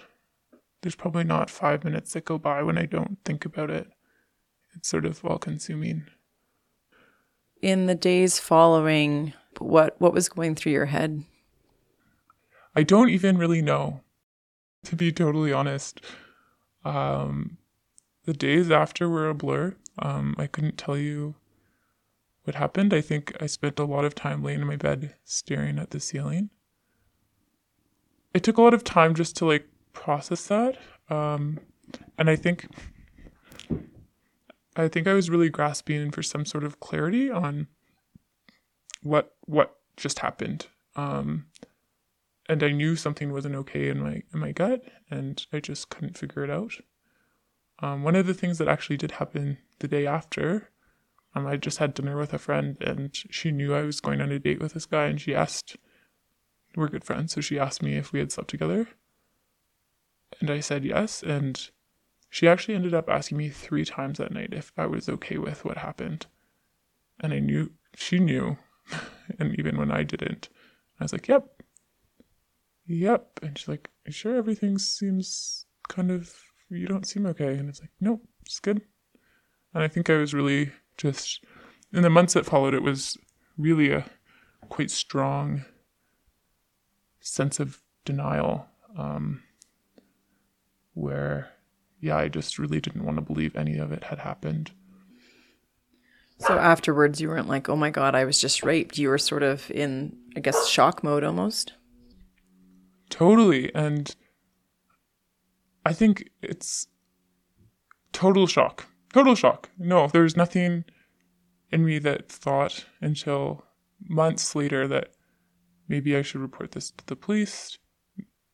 there's 0.81 0.95
probably 0.95 1.23
not 1.23 1.49
five 1.49 1.85
minutes 1.85 2.11
that 2.11 2.25
go 2.25 2.37
by 2.37 2.61
when 2.61 2.77
I 2.77 2.85
don't 2.85 3.19
think 3.23 3.45
about 3.45 3.69
it. 3.69 3.87
It's 4.75 4.89
sort 4.89 5.05
of 5.05 5.23
all 5.23 5.37
consuming. 5.37 6.07
In 7.61 7.87
the 7.87 7.95
days 7.95 8.39
following, 8.39 9.33
what 9.59 9.99
what 9.99 10.13
was 10.13 10.29
going 10.29 10.55
through 10.55 10.71
your 10.73 10.85
head? 10.85 11.23
I 12.75 12.83
don't 12.83 13.09
even 13.09 13.37
really 13.37 13.61
know, 13.61 14.01
to 14.83 14.95
be 14.95 15.11
totally 15.11 15.51
honest. 15.51 15.99
Um, 16.85 17.57
the 18.25 18.33
days 18.33 18.69
after 18.69 19.09
were 19.09 19.29
a 19.29 19.33
blur. 19.33 19.75
Um, 19.99 20.35
I 20.37 20.45
couldn't 20.45 20.77
tell 20.77 20.95
you 20.97 21.35
what 22.43 22.55
happened. 22.55 22.93
I 22.93 23.01
think 23.01 23.35
I 23.41 23.47
spent 23.47 23.79
a 23.79 23.85
lot 23.85 24.05
of 24.05 24.13
time 24.13 24.43
laying 24.43 24.61
in 24.61 24.67
my 24.67 24.75
bed 24.75 25.15
staring 25.25 25.79
at 25.79 25.89
the 25.89 25.99
ceiling. 25.99 26.49
it 28.33 28.43
took 28.43 28.57
a 28.57 28.61
lot 28.61 28.73
of 28.75 28.83
time 28.83 29.15
just 29.15 29.35
to 29.37 29.45
like 29.45 29.67
process 29.93 30.45
that. 30.47 30.77
Um, 31.09 31.59
and 32.17 32.29
I 32.29 32.35
think 32.35 32.67
I 34.77 34.87
think 34.87 35.07
I 35.07 35.13
was 35.13 35.29
really 35.29 35.49
grasping 35.49 36.11
for 36.11 36.21
some 36.21 36.45
sort 36.45 36.63
of 36.63 36.79
clarity 36.79 37.31
on 37.31 37.67
what 39.01 39.35
what 39.45 39.75
just 39.95 40.19
happened. 40.19 40.67
Um, 40.95 41.47
and 42.47 42.63
I 42.63 42.71
knew 42.71 42.95
something 42.95 43.33
wasn't 43.33 43.55
okay 43.55 43.89
in 43.89 43.99
my 43.99 44.21
in 44.33 44.39
my 44.39 44.51
gut, 44.51 44.83
and 45.09 45.43
I 45.51 45.59
just 45.59 45.89
couldn't 45.89 46.17
figure 46.17 46.43
it 46.43 46.49
out. 46.49 46.73
Um, 47.79 48.03
one 48.03 48.15
of 48.15 48.27
the 48.27 48.33
things 48.33 48.57
that 48.57 48.67
actually 48.67 48.97
did 48.97 49.11
happen 49.11 49.57
the 49.79 49.87
day 49.87 50.07
after, 50.07 50.69
um, 51.35 51.45
I 51.45 51.57
just 51.57 51.77
had 51.77 51.93
dinner 51.93 52.17
with 52.17 52.33
a 52.33 52.39
friend, 52.39 52.77
and 52.81 53.13
she 53.13 53.51
knew 53.51 53.73
I 53.73 53.83
was 53.83 53.99
going 53.99 54.21
on 54.21 54.31
a 54.31 54.39
date 54.39 54.59
with 54.59 54.73
this 54.73 54.85
guy, 54.85 55.05
and 55.05 55.19
she 55.19 55.35
asked, 55.35 55.77
"We're 56.75 56.87
good 56.87 57.03
friends," 57.03 57.33
so 57.33 57.41
she 57.41 57.59
asked 57.59 57.83
me 57.83 57.95
if 57.95 58.11
we 58.11 58.19
had 58.19 58.31
slept 58.31 58.49
together, 58.49 58.87
and 60.39 60.49
I 60.49 60.59
said 60.59 60.85
yes, 60.85 61.23
and 61.23 61.69
she 62.37 62.47
actually 62.47 62.75
ended 62.75 62.93
up 62.93 63.09
asking 63.09 63.37
me 63.37 63.49
three 63.49 63.83
times 63.83 64.19
that 64.19 64.31
night 64.31 64.53
if 64.53 64.71
I 64.77 64.85
was 64.85 65.09
okay 65.09 65.37
with 65.37 65.65
what 65.65 65.77
happened, 65.77 66.27
and 67.19 67.33
I 67.33 67.39
knew 67.39 67.71
she 67.95 68.19
knew, 68.19 68.57
and 69.39 69.57
even 69.57 69.77
when 69.77 69.91
I 69.91 70.03
didn't, 70.03 70.49
I 70.99 71.05
was 71.05 71.13
like, 71.13 71.27
"Yep." 71.27 71.63
Yep. 72.87 73.39
And 73.41 73.57
she's 73.57 73.67
like, 73.67 73.89
sure 74.09 74.35
everything 74.35 74.77
seems 74.77 75.65
kind 75.89 76.11
of 76.11 76.33
you 76.69 76.87
don't 76.87 77.07
seem 77.07 77.25
okay. 77.25 77.55
And 77.55 77.69
it's 77.69 77.81
like, 77.81 77.91
nope, 77.99 78.21
it's 78.45 78.59
good. 78.59 78.81
And 79.73 79.83
I 79.83 79.87
think 79.87 80.09
I 80.09 80.17
was 80.17 80.33
really 80.33 80.71
just, 80.97 81.43
in 81.91 82.03
the 82.03 82.09
months 82.09 82.33
that 82.33 82.45
followed, 82.45 82.73
it 82.73 82.83
was 82.83 83.17
really 83.57 83.91
a 83.91 84.05
quite 84.69 84.91
strong 84.91 85.65
sense 87.19 87.59
of 87.59 87.81
denial 88.05 88.67
um, 88.97 89.43
where, 90.93 91.49
yeah, 91.99 92.17
I 92.17 92.27
just 92.27 92.59
really 92.59 92.79
didn't 92.79 93.05
want 93.05 93.17
to 93.17 93.21
believe 93.21 93.55
any 93.55 93.77
of 93.77 93.91
it 93.91 94.05
had 94.05 94.19
happened. 94.19 94.71
So 96.39 96.57
afterwards, 96.57 97.19
you 97.19 97.29
weren't 97.29 97.47
like, 97.47 97.67
oh 97.67 97.75
my 97.75 97.89
God, 97.89 98.13
I 98.13 98.25
was 98.25 98.39
just 98.39 98.63
raped. 98.63 98.97
You 98.97 99.09
were 99.09 99.17
sort 99.17 99.43
of 99.43 99.71
in, 99.71 100.15
I 100.35 100.39
guess, 100.39 100.67
shock 100.67 101.03
mode 101.03 101.23
almost. 101.23 101.73
Totally. 103.09 103.73
And 103.73 104.15
I 105.83 105.93
think 105.93 106.29
it's 106.41 106.87
total 108.13 108.45
shock. 108.45 108.85
Total 109.13 109.33
shock. 109.33 109.69
No, 109.79 110.07
there's 110.07 110.37
nothing 110.37 110.85
in 111.71 111.83
me 111.83 111.97
that 111.99 112.29
thought 112.29 112.85
until 113.01 113.63
months 114.07 114.55
later 114.55 114.87
that 114.87 115.09
maybe 115.87 116.15
I 116.15 116.21
should 116.21 116.41
report 116.41 116.73
this 116.73 116.91
to 116.91 117.05
the 117.07 117.15
police. 117.15 117.77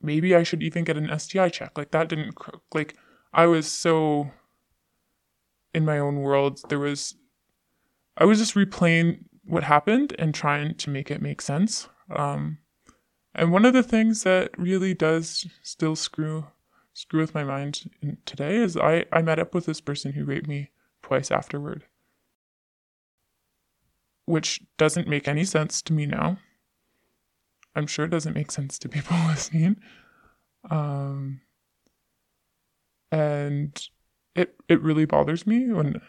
Maybe 0.02 0.36
I 0.36 0.44
should 0.44 0.64
even 0.64 0.84
get 0.84 0.98
an 0.98 1.18
STI 1.20 1.50
check. 1.50 1.78
Like 1.78 1.92
that 1.92 2.08
didn't 2.08 2.38
like 2.74 2.96
I 3.34 3.46
was 3.48 3.70
so 3.70 4.32
in 5.74 5.86
my 5.86 5.98
own 6.00 6.18
world. 6.18 6.62
There 6.70 6.80
was 6.80 7.16
I 8.18 8.26
was 8.26 8.38
just 8.38 8.56
replaying 8.56 9.26
what 9.46 9.64
happened 9.64 10.16
and 10.20 10.34
trying 10.34 10.76
to 10.76 10.90
make 10.90 11.10
it 11.10 11.22
make 11.22 11.42
sense. 11.42 11.90
Um, 12.16 12.60
and 13.34 13.52
one 13.52 13.66
of 13.66 13.74
the 13.74 13.84
things 13.84 14.24
that 14.24 14.52
really 14.58 14.94
does 14.94 15.48
still 15.64 15.96
screw 15.96 16.46
screw 16.94 17.22
with 17.22 17.34
my 17.34 17.44
mind 17.44 17.90
today 18.26 18.56
is 18.56 18.78
I, 18.78 19.06
I 19.12 19.24
met 19.24 19.40
up 19.40 19.56
with 19.56 19.66
this 19.66 19.82
person 19.82 20.14
who 20.14 20.26
raped 20.26 20.48
me 20.48 20.70
twice 21.02 21.32
afterward. 21.32 21.86
Which 24.26 24.62
doesn't 24.78 25.08
make 25.08 25.28
any 25.28 25.44
sense 25.44 25.82
to 25.82 25.94
me 25.94 26.06
now. 26.06 26.38
I'm 27.76 27.88
sure 27.88 28.06
it 28.06 28.12
doesn't 28.12 28.36
make 28.36 28.52
sense 28.52 28.78
to 28.80 28.90
people 28.90 29.18
listening. 29.28 29.78
Um, 30.70 31.42
and 33.14 33.90
it 34.36 34.56
it 34.68 34.82
really 34.82 35.06
bothers 35.06 35.46
me 35.46 35.72
when 35.72 36.02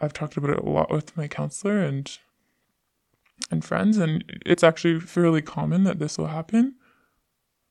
I've 0.00 0.12
talked 0.12 0.36
about 0.36 0.50
it 0.50 0.58
a 0.58 0.68
lot 0.68 0.90
with 0.90 1.16
my 1.16 1.28
counselor 1.28 1.78
and 1.78 2.18
and 3.50 3.64
friends 3.64 3.96
and 3.98 4.24
it's 4.44 4.64
actually 4.64 5.00
fairly 5.00 5.42
common 5.42 5.84
that 5.84 5.98
this 5.98 6.18
will 6.18 6.28
happen 6.28 6.74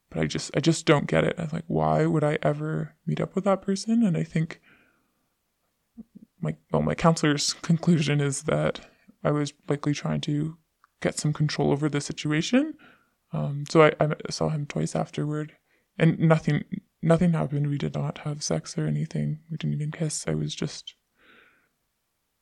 but 0.09 0.19
I 0.19 0.27
just 0.27 0.51
I 0.55 0.59
just 0.59 0.85
don't 0.85 1.07
get 1.07 1.23
it. 1.23 1.35
I'm 1.37 1.49
like, 1.51 1.65
why 1.67 2.05
would 2.05 2.23
I 2.23 2.37
ever 2.41 2.95
meet 3.05 3.19
up 3.19 3.35
with 3.35 3.43
that 3.43 3.61
person? 3.61 4.03
And 4.03 4.15
I 4.15 4.23
think 4.23 4.61
my 6.39 6.55
well, 6.71 6.81
my 6.81 6.95
counselor's 6.95 7.53
conclusion 7.53 8.21
is 8.21 8.43
that 8.43 8.81
I 9.23 9.31
was 9.31 9.53
likely 9.67 9.93
trying 9.93 10.21
to 10.21 10.57
get 11.01 11.17
some 11.17 11.33
control 11.33 11.71
over 11.71 11.89
the 11.89 12.01
situation. 12.01 12.75
Um, 13.33 13.65
so 13.69 13.83
I, 13.83 13.91
I 13.99 14.13
saw 14.29 14.49
him 14.49 14.65
twice 14.65 14.95
afterward, 14.95 15.53
and 15.97 16.17
nothing 16.19 16.63
nothing 17.05 17.33
happened. 17.33 17.67
We 17.67 17.77
did 17.77 17.93
not 17.93 18.19
have 18.19 18.43
sex 18.43 18.77
or 18.77 18.87
anything. 18.87 19.39
We 19.49 19.57
didn't 19.57 19.75
even 19.75 19.91
kiss. 19.91 20.25
I 20.27 20.33
was 20.33 20.55
just 20.55 20.95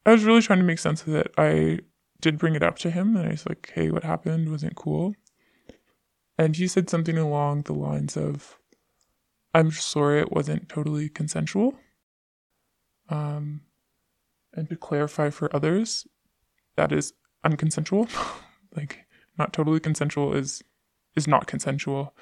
I 0.06 0.12
was 0.12 0.24
really 0.24 0.42
trying 0.42 0.60
to 0.60 0.66
make 0.66 0.80
sense 0.80 1.04
of 1.04 1.16
it. 1.16 1.34
I 1.38 1.80
did 2.20 2.38
bring 2.38 2.56
it 2.56 2.64
up 2.64 2.78
to 2.80 2.92
him, 2.92 3.16
and 3.16 3.28
I 3.28 3.32
was 3.32 3.46
like, 3.48 3.72
"Hey, 3.74 3.92
what 3.92 4.04
happened? 4.04 4.50
Wasn't 4.50 4.76
cool." 4.76 5.16
And 6.38 6.56
he 6.56 6.68
said 6.68 6.90
something 6.90 7.18
along 7.18 7.64
the 7.64 7.74
lines 7.74 8.18
of, 8.18 8.58
I'm 9.54 9.72
sorry 9.72 10.20
it 10.20 10.32
wasn't 10.32 10.68
totally 10.68 11.10
consensual. 11.10 11.76
Um, 13.10 13.62
and 14.54 14.68
to 14.70 14.76
clarify 14.76 15.30
for 15.30 15.56
others, 15.56 16.08
that 16.76 16.92
is 16.92 17.14
unconsensual. 17.46 18.10
like, 18.76 19.06
not 19.38 19.54
totally 19.54 19.80
consensual 19.80 20.34
is 20.34 20.64
is 21.16 21.28
not 21.28 21.46
consensual. 21.46 22.16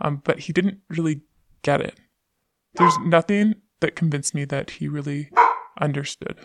Um, 0.00 0.22
but 0.24 0.40
he 0.40 0.52
didn't 0.52 0.78
really 0.88 1.22
get 1.62 1.80
it. 1.80 1.98
There's 2.74 2.96
nothing 3.04 3.54
that 3.80 3.96
convinced 3.96 4.34
me 4.34 4.44
that 4.46 4.70
he 4.70 4.88
really 4.88 5.30
understood. 5.80 6.38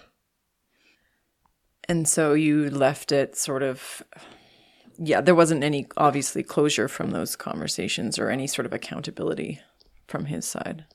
And 1.88 2.08
so 2.08 2.34
you 2.34 2.70
left 2.70 3.12
it 3.12 3.36
sort 3.36 3.62
of 3.62 4.04
yeah, 4.98 5.22
there 5.22 5.36
wasn't 5.36 5.64
any 5.64 5.88
obviously 5.98 6.44
closure 6.44 6.88
from 6.88 7.12
those 7.12 7.36
conversations 7.36 8.18
or 8.18 8.30
any 8.30 8.48
sort 8.48 8.66
of 8.66 8.74
accountability 8.74 9.60
from 10.08 10.26
his 10.26 10.46
side. 10.46 10.86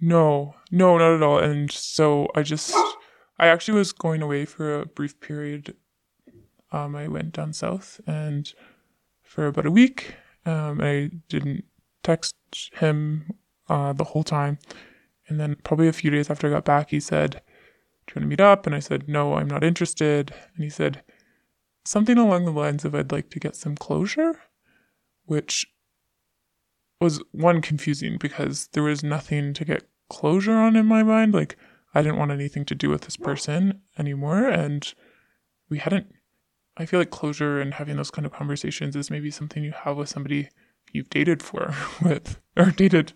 No, 0.00 0.54
no, 0.70 0.98
not 0.98 1.14
at 1.14 1.22
all. 1.22 1.38
And 1.38 1.70
so 1.70 2.28
I 2.34 2.42
just, 2.42 2.74
I 3.38 3.46
actually 3.46 3.78
was 3.78 3.92
going 3.92 4.22
away 4.22 4.44
for 4.44 4.80
a 4.80 4.86
brief 4.86 5.18
period. 5.20 5.74
Um, 6.72 6.94
I 6.94 7.08
went 7.08 7.32
down 7.32 7.52
south 7.52 8.00
and 8.06 8.52
for 9.22 9.46
about 9.46 9.66
a 9.66 9.70
week, 9.70 10.14
um, 10.44 10.80
I 10.82 11.10
didn't 11.28 11.64
text 12.06 12.34
him 12.74 13.30
uh, 13.68 13.92
the 13.92 14.04
whole 14.04 14.24
time. 14.24 14.58
And 15.28 15.40
then 15.40 15.56
probably 15.64 15.88
a 15.88 15.92
few 15.92 16.10
days 16.10 16.30
after 16.30 16.46
I 16.46 16.50
got 16.50 16.64
back, 16.64 16.90
he 16.90 17.00
said, 17.00 17.42
Do 18.06 18.12
you 18.12 18.20
want 18.20 18.24
to 18.24 18.28
meet 18.28 18.40
up? 18.40 18.66
And 18.66 18.74
I 18.74 18.80
said, 18.80 19.08
No, 19.08 19.34
I'm 19.34 19.48
not 19.48 19.64
interested. 19.64 20.32
And 20.54 20.64
he 20.64 20.70
said, 20.70 21.02
something 21.86 22.18
along 22.18 22.44
the 22.44 22.50
lines 22.50 22.84
of 22.84 22.94
I'd 22.94 23.12
like 23.12 23.30
to 23.30 23.40
get 23.40 23.56
some 23.56 23.76
closure, 23.76 24.40
which 25.24 25.66
was 27.00 27.22
one 27.32 27.60
confusing 27.60 28.18
because 28.18 28.68
there 28.72 28.82
was 28.82 29.02
nothing 29.02 29.52
to 29.54 29.64
get 29.64 29.88
closure 30.08 30.54
on 30.54 30.76
in 30.76 30.86
my 30.86 31.02
mind. 31.02 31.34
Like 31.34 31.56
I 31.94 32.02
didn't 32.02 32.18
want 32.18 32.30
anything 32.30 32.64
to 32.66 32.74
do 32.74 32.90
with 32.90 33.02
this 33.02 33.16
person 33.16 33.80
anymore. 33.98 34.48
And 34.48 34.92
we 35.68 35.78
hadn't, 35.78 36.12
I 36.76 36.86
feel 36.86 37.00
like 37.00 37.10
closure 37.10 37.60
and 37.60 37.74
having 37.74 37.96
those 37.96 38.10
kind 38.10 38.26
of 38.26 38.32
conversations 38.32 38.96
is 38.96 39.10
maybe 39.10 39.30
something 39.30 39.62
you 39.62 39.72
have 39.84 39.96
with 39.96 40.08
somebody 40.08 40.48
you've 40.92 41.10
dated 41.10 41.42
for 41.42 41.74
with 42.02 42.40
or 42.56 42.70
dated 42.70 43.12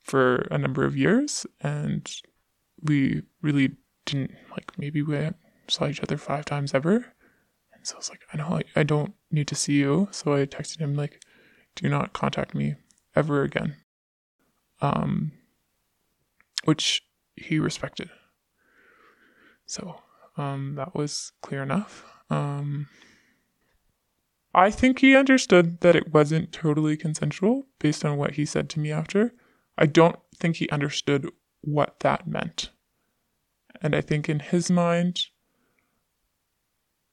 for 0.00 0.48
a 0.50 0.58
number 0.58 0.84
of 0.84 0.96
years. 0.96 1.46
And 1.60 2.10
we 2.82 3.22
really 3.42 3.76
didn't 4.06 4.32
like 4.50 4.78
maybe 4.78 5.02
we 5.02 5.30
saw 5.68 5.86
each 5.86 6.02
other 6.02 6.16
five 6.16 6.44
times 6.44 6.74
ever. 6.74 6.96
And 7.72 7.86
so 7.86 7.94
I 7.94 7.98
was 7.98 8.10
like, 8.10 8.22
I 8.32 8.36
know 8.38 8.58
I, 8.58 8.80
I 8.80 8.82
don't 8.82 9.14
need 9.30 9.46
to 9.48 9.54
see 9.54 9.74
you. 9.74 10.08
So 10.10 10.34
I 10.34 10.46
texted 10.46 10.78
him 10.78 10.94
like, 10.94 11.22
do 11.76 11.88
not 11.88 12.12
contact 12.12 12.54
me 12.54 12.74
ever 13.14 13.42
again. 13.42 13.76
Um, 14.80 15.32
which 16.64 17.02
he 17.36 17.58
respected. 17.58 18.10
So, 19.66 20.00
um, 20.36 20.74
that 20.76 20.94
was 20.94 21.32
clear 21.42 21.62
enough. 21.62 22.04
Um, 22.28 22.88
I 24.54 24.70
think 24.70 24.98
he 24.98 25.14
understood 25.14 25.80
that 25.80 25.94
it 25.94 26.12
wasn't 26.12 26.52
totally 26.52 26.96
consensual 26.96 27.66
based 27.78 28.04
on 28.04 28.16
what 28.16 28.34
he 28.34 28.44
said 28.44 28.68
to 28.70 28.80
me 28.80 28.90
after. 28.90 29.32
I 29.78 29.86
don't 29.86 30.18
think 30.36 30.56
he 30.56 30.68
understood 30.70 31.30
what 31.60 32.00
that 32.00 32.26
meant. 32.26 32.70
And 33.80 33.94
I 33.94 34.00
think 34.00 34.28
in 34.28 34.40
his 34.40 34.70
mind, 34.70 35.26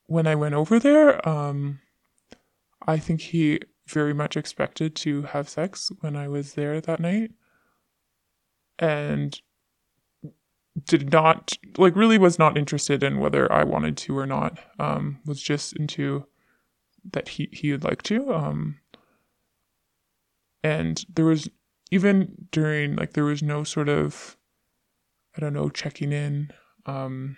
when 0.07 0.25
I 0.25 0.35
went 0.35 0.55
over 0.55 0.79
there, 0.79 1.27
um, 1.27 1.79
I 2.85 2.97
think 2.97 3.21
he 3.21 3.59
very 3.87 4.13
much 4.13 4.35
expected 4.35 4.95
to 4.95 5.23
have 5.23 5.47
sex 5.47 5.91
when 6.01 6.15
I 6.15 6.27
was 6.27 6.53
there 6.53 6.81
that 6.81 6.99
night. 6.99 7.31
And 8.79 9.39
did 10.85 11.11
not, 11.11 11.53
like, 11.77 11.95
really 11.95 12.17
was 12.17 12.37
not 12.37 12.57
interested 12.57 13.01
in 13.03 13.19
whether 13.19 13.51
I 13.51 13.63
wanted 13.63 13.97
to 13.97 14.17
or 14.17 14.25
not. 14.25 14.59
Um, 14.79 15.19
was 15.25 15.41
just 15.41 15.73
into 15.75 16.25
that 17.13 17.29
he, 17.29 17.49
he 17.51 17.71
would 17.71 17.83
like 17.83 18.03
to. 18.03 18.33
Um, 18.33 18.79
And 20.63 21.05
there 21.15 21.25
was 21.25 21.49
even 21.91 22.47
during 22.51 22.95
like 22.97 23.13
there 23.13 23.23
was 23.23 23.41
no 23.41 23.63
sort 23.63 23.89
of 23.89 24.35
I 25.35 25.39
don't 25.39 25.53
know, 25.53 25.69
checking 25.69 26.11
in, 26.11 26.51
um 26.85 27.37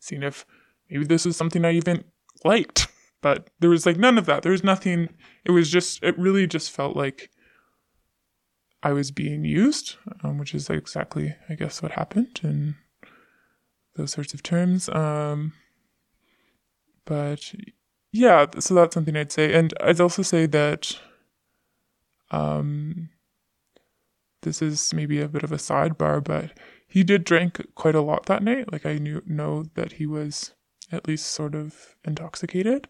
seeing 0.00 0.22
if 0.22 0.44
maybe 0.90 1.06
this 1.06 1.24
is 1.24 1.36
something 1.36 1.64
I 1.64 1.72
even 1.72 2.04
liked. 2.44 2.88
But 3.22 3.48
there 3.60 3.70
was 3.70 3.86
like 3.86 3.96
none 3.96 4.18
of 4.18 4.26
that. 4.26 4.42
There 4.42 4.52
was 4.52 4.64
nothing 4.64 5.08
it 5.46 5.52
was 5.52 5.70
just 5.70 6.02
it 6.02 6.18
really 6.18 6.46
just 6.46 6.70
felt 6.70 6.94
like 6.96 7.30
I 8.82 8.92
was 8.92 9.10
being 9.10 9.46
used, 9.46 9.96
um, 10.22 10.36
which 10.36 10.54
is 10.54 10.68
exactly, 10.68 11.34
I 11.48 11.54
guess, 11.54 11.80
what 11.80 11.92
happened 11.92 12.40
in 12.42 12.74
those 13.96 14.12
sorts 14.12 14.34
of 14.34 14.42
terms. 14.42 14.90
Um, 14.90 15.54
but 17.06 17.54
yeah, 18.14 18.46
so 18.60 18.74
that's 18.74 18.94
something 18.94 19.16
I'd 19.16 19.32
say, 19.32 19.52
and 19.54 19.74
I'd 19.80 20.00
also 20.00 20.22
say 20.22 20.46
that 20.46 21.00
um, 22.30 23.08
this 24.42 24.62
is 24.62 24.94
maybe 24.94 25.20
a 25.20 25.26
bit 25.26 25.42
of 25.42 25.50
a 25.50 25.56
sidebar, 25.56 26.22
but 26.22 26.52
he 26.86 27.02
did 27.02 27.24
drink 27.24 27.60
quite 27.74 27.96
a 27.96 28.00
lot 28.00 28.26
that 28.26 28.44
night. 28.44 28.70
Like 28.70 28.86
I 28.86 28.98
knew 28.98 29.20
know 29.26 29.64
that 29.74 29.94
he 29.94 30.06
was 30.06 30.52
at 30.92 31.08
least 31.08 31.26
sort 31.26 31.56
of 31.56 31.96
intoxicated, 32.04 32.86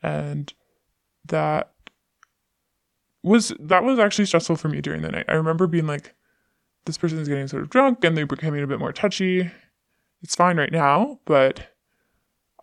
and 0.00 0.54
that 1.24 1.72
was 3.24 3.52
that 3.58 3.82
was 3.82 3.98
actually 3.98 4.26
stressful 4.26 4.54
for 4.54 4.68
me 4.68 4.80
during 4.80 5.02
the 5.02 5.10
night. 5.10 5.26
I 5.26 5.34
remember 5.34 5.66
being 5.66 5.88
like, 5.88 6.14
this 6.84 6.98
person 6.98 7.18
is 7.18 7.26
getting 7.26 7.48
sort 7.48 7.64
of 7.64 7.70
drunk 7.70 8.04
and 8.04 8.16
they're 8.16 8.26
becoming 8.26 8.62
a 8.62 8.68
bit 8.68 8.78
more 8.78 8.92
touchy. 8.92 9.50
It's 10.22 10.36
fine 10.36 10.56
right 10.56 10.70
now, 10.70 11.18
but 11.24 11.71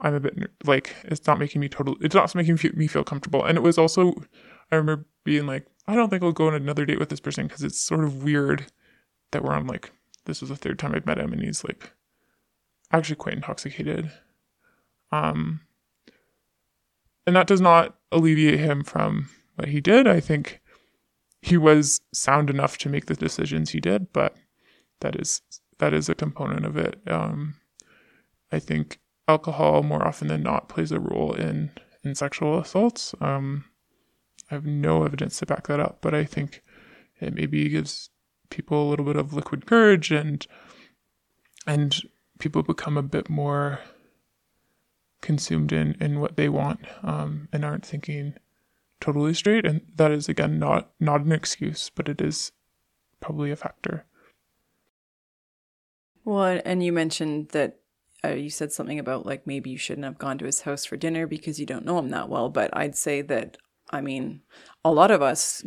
I'm 0.02 0.16
a 0.16 0.20
bit 0.20 0.52
like 0.64 0.96
it's 1.04 1.26
not 1.28 1.40
making 1.40 1.62
me 1.62 1.70
total. 1.70 1.96
It's 2.02 2.16
not 2.16 2.34
making 2.36 2.60
me 2.74 2.88
feel 2.88 3.04
comfortable. 3.04 3.44
And 3.44 3.58
it 3.58 3.62
was 3.62 3.78
also, 3.78 4.14
I 4.72 4.76
remember 4.76 5.06
being 5.24 5.46
like, 5.46 5.66
I 5.88 5.96
don't 5.96 6.10
think 6.10 6.24
I'll 6.24 6.32
go 6.32 6.48
on 6.48 6.56
another 6.56 6.86
date 6.86 7.00
with 7.00 7.10
this 7.10 7.20
person 7.20 7.48
because 7.48 7.64
it's 7.64 7.80
sort 7.80 8.04
of 8.04 8.24
weird 8.24 8.68
that 9.32 9.44
we're 9.44 9.54
on 9.54 9.68
like 9.68 9.92
this 10.26 10.42
was 10.42 10.50
the 10.50 10.56
third 10.56 10.80
time 10.80 10.94
I've 10.96 11.06
met 11.06 11.18
him 11.18 11.34
and 11.34 11.42
he's 11.42 11.64
like 11.64 11.92
actually 12.92 13.16
quite 13.16 13.36
intoxicated. 13.36 14.12
Um, 15.12 15.62
and 17.26 17.36
that 17.36 17.48
does 17.48 17.62
not 17.62 17.96
alleviate 18.12 18.60
him 18.60 18.84
from 18.84 19.30
what 19.56 19.70
he 19.70 19.82
did. 19.82 20.08
I 20.08 20.20
think 20.20 20.62
he 21.42 21.58
was 21.58 22.02
sound 22.14 22.50
enough 22.50 22.78
to 22.80 22.90
make 22.90 23.06
the 23.06 23.16
decisions 23.16 23.72
he 23.72 23.80
did, 23.80 24.12
but 24.14 24.36
that 25.02 25.16
is 25.16 25.42
that 25.80 25.94
is 25.94 26.10
a 26.10 26.16
component 26.16 26.66
of 26.66 26.78
it. 26.78 27.00
Um, 27.08 27.56
I 28.52 28.60
think 28.60 29.00
alcohol 29.30 29.84
more 29.84 30.06
often 30.06 30.28
than 30.28 30.44
not 30.44 30.70
plays 30.70 30.92
a 30.92 31.00
role 31.00 31.34
in 31.34 31.72
in 32.04 32.16
sexual 32.16 32.58
assaults. 32.60 33.14
Um, 33.22 33.66
I 34.50 34.56
have 34.56 34.66
no 34.66 35.04
evidence 35.04 35.38
to 35.40 35.46
back 35.46 35.68
that 35.68 35.80
up, 35.80 36.00
but 36.02 36.14
I 36.16 36.24
think 36.24 36.64
it 37.20 37.36
maybe 37.36 37.70
gives 37.70 38.10
people 38.50 38.88
a 38.88 38.90
little 38.90 39.06
bit 39.06 39.16
of 39.16 39.34
liquid 39.34 39.66
courage 39.66 40.12
and 40.12 40.46
and 41.68 42.02
people 42.40 42.64
become 42.64 42.98
a 42.98 43.04
bit 43.04 43.30
more 43.30 43.80
consumed 45.22 45.72
in 45.72 45.96
in 46.00 46.20
what 46.20 46.36
they 46.36 46.50
want 46.50 46.80
um, 47.04 47.48
and 47.54 47.64
aren't 47.64 47.86
thinking 47.86 48.34
totally 49.00 49.34
straight 49.34 49.66
and 49.66 49.82
that 49.96 50.12
is 50.12 50.28
again 50.28 50.58
not 50.58 50.90
not 51.00 51.22
an 51.22 51.32
excuse 51.32 51.92
but 51.94 52.10
it 52.10 52.22
is 52.22 52.52
probably 53.20 53.52
a 53.52 53.56
factor 53.56 54.06
well 56.24 56.60
and 56.66 56.84
you 56.84 56.92
mentioned 56.92 57.50
that 57.50 57.79
uh, 58.24 58.30
you 58.30 58.50
said 58.50 58.72
something 58.72 59.00
about 59.00 59.26
like 59.26 59.48
maybe 59.48 59.70
you 59.70 59.78
shouldn't 59.78 60.06
have 60.06 60.18
gone 60.18 60.38
to 60.38 60.46
his 60.46 60.62
house 60.62 60.86
for 60.86 60.98
dinner 60.98 61.28
because 61.28 61.60
you 61.60 61.66
don't 61.66 61.86
know 61.86 62.00
him 62.00 62.10
that 62.10 62.30
well 62.30 62.50
but 62.50 62.76
i'd 62.76 62.96
say 62.96 63.22
that 63.22 63.58
i 63.92 64.02
mean 64.02 64.42
a 64.84 64.92
lot 64.92 65.12
of 65.12 65.22
us 65.22 65.64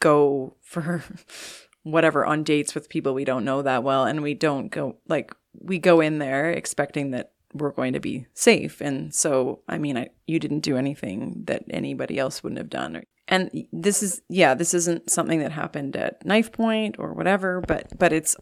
go 0.00 0.54
for 0.62 1.02
whatever 1.82 2.24
on 2.24 2.42
dates 2.42 2.74
with 2.74 2.88
people 2.88 3.12
we 3.12 3.24
don't 3.24 3.44
know 3.44 3.60
that 3.62 3.82
well 3.82 4.04
and 4.04 4.22
we 4.22 4.34
don't 4.34 4.68
go 4.68 4.96
like 5.08 5.34
we 5.60 5.78
go 5.78 6.00
in 6.00 6.18
there 6.18 6.50
expecting 6.50 7.10
that 7.10 7.34
we're 7.54 7.70
going 7.70 7.92
to 7.92 8.00
be 8.00 8.26
safe. 8.34 8.80
And 8.80 9.14
so, 9.14 9.60
I 9.68 9.78
mean, 9.78 9.96
I, 9.96 10.10
you 10.26 10.38
didn't 10.38 10.60
do 10.60 10.76
anything 10.76 11.44
that 11.46 11.64
anybody 11.70 12.18
else 12.18 12.42
wouldn't 12.42 12.58
have 12.58 12.68
done. 12.68 13.02
And 13.28 13.50
this 13.72 14.02
is, 14.02 14.20
yeah, 14.28 14.54
this 14.54 14.74
isn't 14.74 15.08
something 15.08 15.38
that 15.38 15.52
happened 15.52 15.96
at 15.96 16.26
knife 16.26 16.52
point 16.52 16.96
or 16.98 17.14
whatever, 17.14 17.62
but, 17.66 17.96
but 17.98 18.12
it's, 18.12 18.36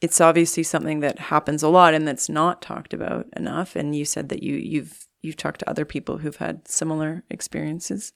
it's 0.00 0.20
obviously 0.20 0.62
something 0.62 1.00
that 1.00 1.18
happens 1.18 1.62
a 1.62 1.68
lot 1.68 1.94
and 1.94 2.06
that's 2.06 2.28
not 2.28 2.62
talked 2.62 2.92
about 2.92 3.26
enough. 3.36 3.76
And 3.76 3.96
you 3.96 4.04
said 4.04 4.28
that 4.28 4.42
you, 4.42 4.56
you've, 4.56 5.06
you've 5.22 5.36
talked 5.36 5.60
to 5.60 5.70
other 5.70 5.84
people 5.84 6.18
who've 6.18 6.36
had 6.36 6.68
similar 6.68 7.24
experiences. 7.30 8.12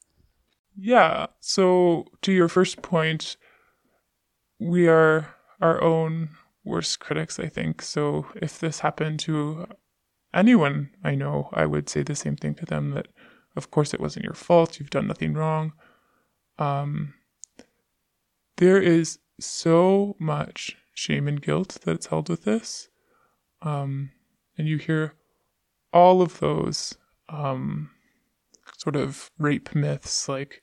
Yeah. 0.77 1.27
So 1.41 2.07
to 2.23 2.33
your 2.33 2.49
first 2.49 2.83
point, 2.83 3.37
we 4.59 4.89
are 4.89 5.35
our 5.61 5.83
own 5.83 6.31
worst 6.65 7.01
critics, 7.01 7.39
I 7.39 7.49
think. 7.49 7.83
So 7.83 8.27
if 8.37 8.59
this 8.59 8.81
happened 8.81 9.21
to 9.21 9.67
anyone 10.35 10.91
I 11.03 11.15
know, 11.15 11.49
I 11.53 11.67
would 11.67 11.89
say 11.89 12.03
the 12.03 12.15
same 12.15 12.37
thing 12.37 12.55
to 12.57 12.67
them 12.67 12.91
that, 12.91 13.09
of 13.57 13.71
course, 13.71 13.95
it 13.95 14.01
wasn't 14.01 14.25
your 14.25 14.35
fault. 14.35 14.79
You've 14.79 14.91
done 14.91 15.09
nothing 15.09 15.35
wrong. 15.35 15.73
Um, 16.59 17.15
there 18.59 18.81
is 18.81 19.19
so 19.41 20.17
much 20.19 20.77
shame 20.95 21.29
and 21.29 21.41
guilt 21.41 21.79
that's 21.85 22.07
held 22.07 22.29
with 22.29 22.45
this. 22.45 22.89
Um, 23.63 24.11
and 24.57 24.69
you 24.69 24.79
hear 24.79 25.15
all 25.93 26.23
of 26.23 26.41
those 26.41 26.97
um, 27.29 27.91
sort 28.77 28.97
of 28.97 29.31
rape 29.39 29.75
myths 29.75 30.29
like, 30.29 30.63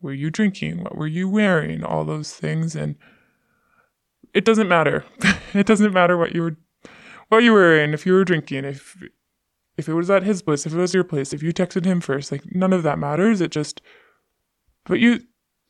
were 0.00 0.12
you 0.12 0.30
drinking? 0.30 0.82
What 0.82 0.96
were 0.96 1.06
you 1.06 1.28
wearing? 1.28 1.84
All 1.84 2.04
those 2.04 2.34
things. 2.34 2.74
And 2.74 2.96
it 4.34 4.44
doesn't 4.44 4.68
matter. 4.68 5.04
it 5.54 5.66
doesn't 5.66 5.92
matter 5.92 6.16
what 6.16 6.34
you 6.34 6.42
were 6.42 6.56
what 7.28 7.42
you 7.42 7.52
were 7.52 7.78
in, 7.78 7.94
if 7.94 8.04
you 8.04 8.12
were 8.12 8.24
drinking, 8.24 8.66
if 8.66 9.02
if 9.78 9.88
it 9.88 9.94
was 9.94 10.10
at 10.10 10.22
his 10.22 10.42
place, 10.42 10.66
if 10.66 10.74
it 10.74 10.78
was 10.78 10.92
your 10.92 11.04
place, 11.04 11.32
if 11.32 11.42
you 11.42 11.50
texted 11.50 11.86
him 11.86 12.00
first, 12.02 12.30
like 12.30 12.42
none 12.54 12.74
of 12.74 12.82
that 12.82 12.98
matters. 12.98 13.40
It 13.40 13.50
just 13.50 13.80
but 14.84 15.00
you 15.00 15.20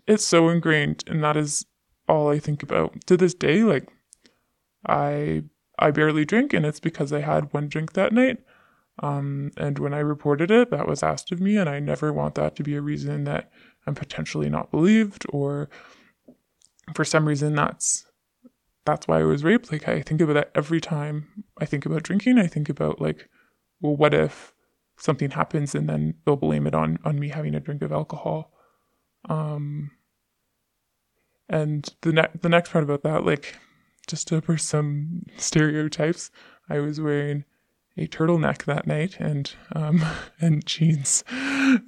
it's 0.06 0.24
so 0.24 0.48
ingrained 0.48 1.04
and 1.06 1.22
that 1.22 1.36
is 1.36 1.64
all 2.08 2.28
I 2.28 2.38
think 2.38 2.62
about. 2.62 3.06
To 3.06 3.16
this 3.16 3.34
day, 3.34 3.62
like 3.62 3.88
I 4.86 5.44
I 5.78 5.90
barely 5.90 6.24
drink 6.24 6.52
and 6.52 6.66
it's 6.66 6.80
because 6.80 7.12
I 7.12 7.20
had 7.20 7.52
one 7.52 7.68
drink 7.68 7.92
that 7.92 8.12
night. 8.12 8.38
Um, 9.02 9.52
and 9.56 9.78
when 9.78 9.94
I 9.94 9.98
reported 9.98 10.50
it, 10.50 10.70
that 10.70 10.86
was 10.86 11.02
asked 11.02 11.32
of 11.32 11.40
me, 11.40 11.56
and 11.56 11.68
I 11.68 11.80
never 11.80 12.12
want 12.12 12.34
that 12.34 12.56
to 12.56 12.62
be 12.62 12.74
a 12.74 12.82
reason 12.82 13.24
that 13.24 13.50
I'm 13.86 13.94
potentially 13.94 14.50
not 14.50 14.70
believed, 14.70 15.24
or 15.30 15.70
for 16.94 17.04
some 17.04 17.26
reason 17.26 17.54
that's 17.54 18.06
that's 18.84 19.08
why 19.08 19.20
I 19.20 19.24
was 19.24 19.44
raped. 19.44 19.72
Like 19.72 19.88
I 19.88 20.02
think 20.02 20.20
about 20.20 20.34
that 20.34 20.50
every 20.54 20.80
time 20.80 21.44
I 21.58 21.64
think 21.64 21.86
about 21.86 22.02
drinking. 22.02 22.38
I 22.38 22.46
think 22.46 22.68
about 22.68 23.00
like, 23.00 23.28
well, 23.80 23.96
what 23.96 24.14
if 24.14 24.52
something 24.96 25.30
happens 25.30 25.74
and 25.74 25.88
then 25.88 26.14
they'll 26.24 26.36
blame 26.36 26.66
it 26.66 26.74
on 26.74 26.98
on 27.04 27.18
me 27.18 27.28
having 27.28 27.54
a 27.54 27.60
drink 27.60 27.82
of 27.82 27.92
alcohol. 27.92 28.52
Um, 29.28 29.90
and 31.52 31.88
the 32.00 32.12
ne- 32.12 32.40
the 32.40 32.48
next 32.48 32.72
part 32.72 32.84
about 32.84 33.02
that, 33.02 33.24
like, 33.24 33.56
just 34.06 34.28
to 34.28 34.40
for 34.40 34.58
some 34.58 35.24
stereotypes, 35.36 36.30
I 36.68 36.80
was 36.80 37.00
wearing 37.00 37.44
a 37.96 38.06
turtleneck 38.06 38.64
that 38.64 38.86
night 38.86 39.18
and 39.20 39.54
um 39.74 40.02
and 40.40 40.64
jeans, 40.66 41.22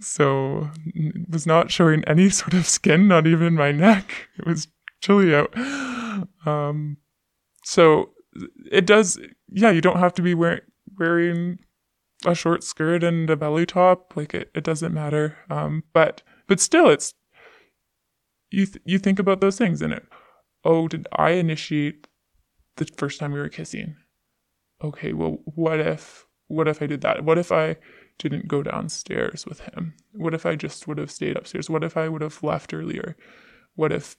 so 0.00 0.70
it 0.86 1.30
was 1.30 1.46
not 1.46 1.70
showing 1.70 2.04
any 2.04 2.28
sort 2.40 2.54
of 2.54 2.66
skin, 2.66 3.08
not 3.08 3.26
even 3.26 3.54
my 3.54 3.72
neck. 3.72 4.28
It 4.38 4.46
was 4.46 4.68
chilly 5.00 5.34
out. 5.34 5.54
Um, 6.46 6.98
so 7.64 8.10
it 8.70 8.86
does, 8.86 9.18
yeah, 9.50 9.70
you 9.70 9.80
don't 9.80 9.98
have 9.98 10.14
to 10.14 10.22
be 10.22 10.34
wearing, 10.34 10.60
wearing 10.98 11.58
a 12.24 12.34
short 12.34 12.64
skirt 12.64 13.02
and 13.04 13.28
a 13.30 13.36
belly 13.36 13.66
top. 13.66 14.14
Like 14.16 14.34
it, 14.34 14.50
it 14.54 14.64
doesn't 14.64 14.94
matter. 14.94 15.36
Um, 15.50 15.84
but, 15.92 16.22
but 16.46 16.60
still 16.60 16.88
it's, 16.88 17.14
you, 18.54 18.66
th- 18.66 18.82
you 18.84 18.98
think 18.98 19.18
about 19.18 19.40
those 19.40 19.58
things 19.58 19.82
and 19.82 19.92
it, 19.92 20.06
oh, 20.64 20.88
did 20.88 21.06
I 21.16 21.30
initiate 21.30 22.06
the 22.76 22.86
first 22.96 23.20
time 23.20 23.32
we 23.32 23.40
were 23.40 23.48
kissing? 23.48 23.96
Okay, 24.82 25.12
well, 25.12 25.38
what 25.44 25.80
if, 25.80 26.26
what 26.48 26.68
if 26.68 26.82
I 26.82 26.86
did 26.86 27.00
that? 27.02 27.24
What 27.24 27.38
if 27.38 27.52
I 27.52 27.76
didn't 28.18 28.48
go 28.48 28.62
downstairs 28.62 29.46
with 29.46 29.60
him? 29.60 29.94
What 30.12 30.34
if 30.34 30.46
I 30.46 30.56
just 30.56 30.86
would 30.86 30.98
have 30.98 31.10
stayed 31.10 31.36
upstairs? 31.36 31.70
What 31.70 31.84
if 31.84 31.96
I 31.96 32.08
would 32.08 32.22
have 32.22 32.42
left 32.42 32.74
earlier? 32.74 33.16
What 33.74 33.92
if 33.92 34.16